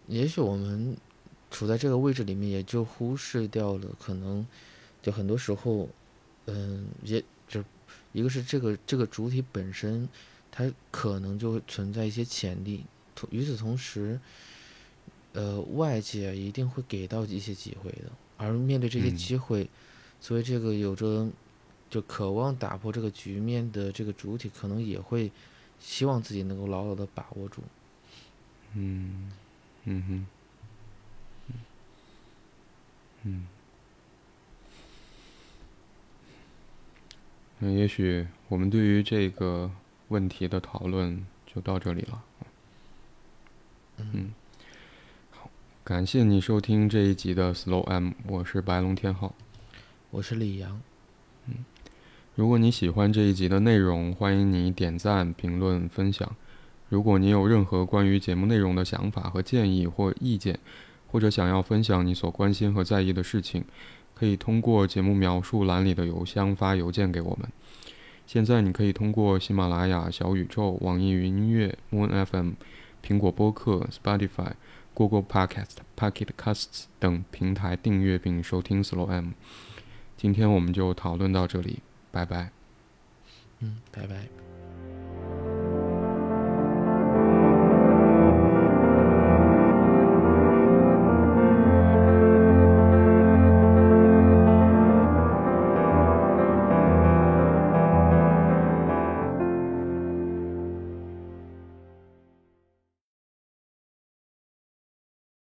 [0.08, 0.97] 也许我们
[1.51, 4.43] 处在这个位置里面，也就忽视掉了可能，
[5.03, 5.88] 就很多时候，
[6.46, 7.64] 嗯，也就
[8.14, 10.08] 一个是这个这个主体本身，
[10.52, 12.86] 它可能就会存在一些潜力，
[13.16, 14.20] 同与此同时，
[15.34, 19.18] 呃，外界一定会给到一些机会的，而面对这些嗯。
[19.18, 19.70] 机会，
[20.22, 21.30] 所以这个有着
[21.89, 25.32] 就渴望打破这个局面的这个主体，可能也会
[25.80, 27.62] 希望自己能够牢牢的把握住。
[28.74, 29.32] 嗯
[29.84, 31.54] 嗯哼，
[33.24, 33.48] 嗯，
[37.60, 39.72] 那也许我们对于这个
[40.10, 42.24] 问题的讨论就到这里了。
[43.97, 44.34] 嗯，
[45.32, 45.50] 好，
[45.84, 49.34] 感谢你收听这一集的 Slow M，我是白龙天浩。
[50.12, 50.82] 我是李阳。
[51.47, 51.66] 嗯
[52.36, 56.36] 如果你喜欢这一集的内容，欢迎你点赞、评论、分享。
[56.89, 60.59] 如果你有任何关于节目内容的想法和建议或意见，
[61.08, 63.63] 或者想要分享你所关心和在意的事情，
[64.16, 67.47] 可以通过节目描述栏里的邮箱发邮件给我们。
[68.25, 72.54] 现在你可以通过喜马拉雅、小宇宙、网易云音乐、Moon FM、
[73.05, 74.54] 苹果播客、Spotify、
[74.96, 79.32] Google Podcast、Pocket Casts 等平台订阅并收听 Slow M。
[80.17, 81.79] 今天我们就讨论到这里，
[82.12, 82.50] 拜拜。
[83.59, 85.64] 嗯，拜拜。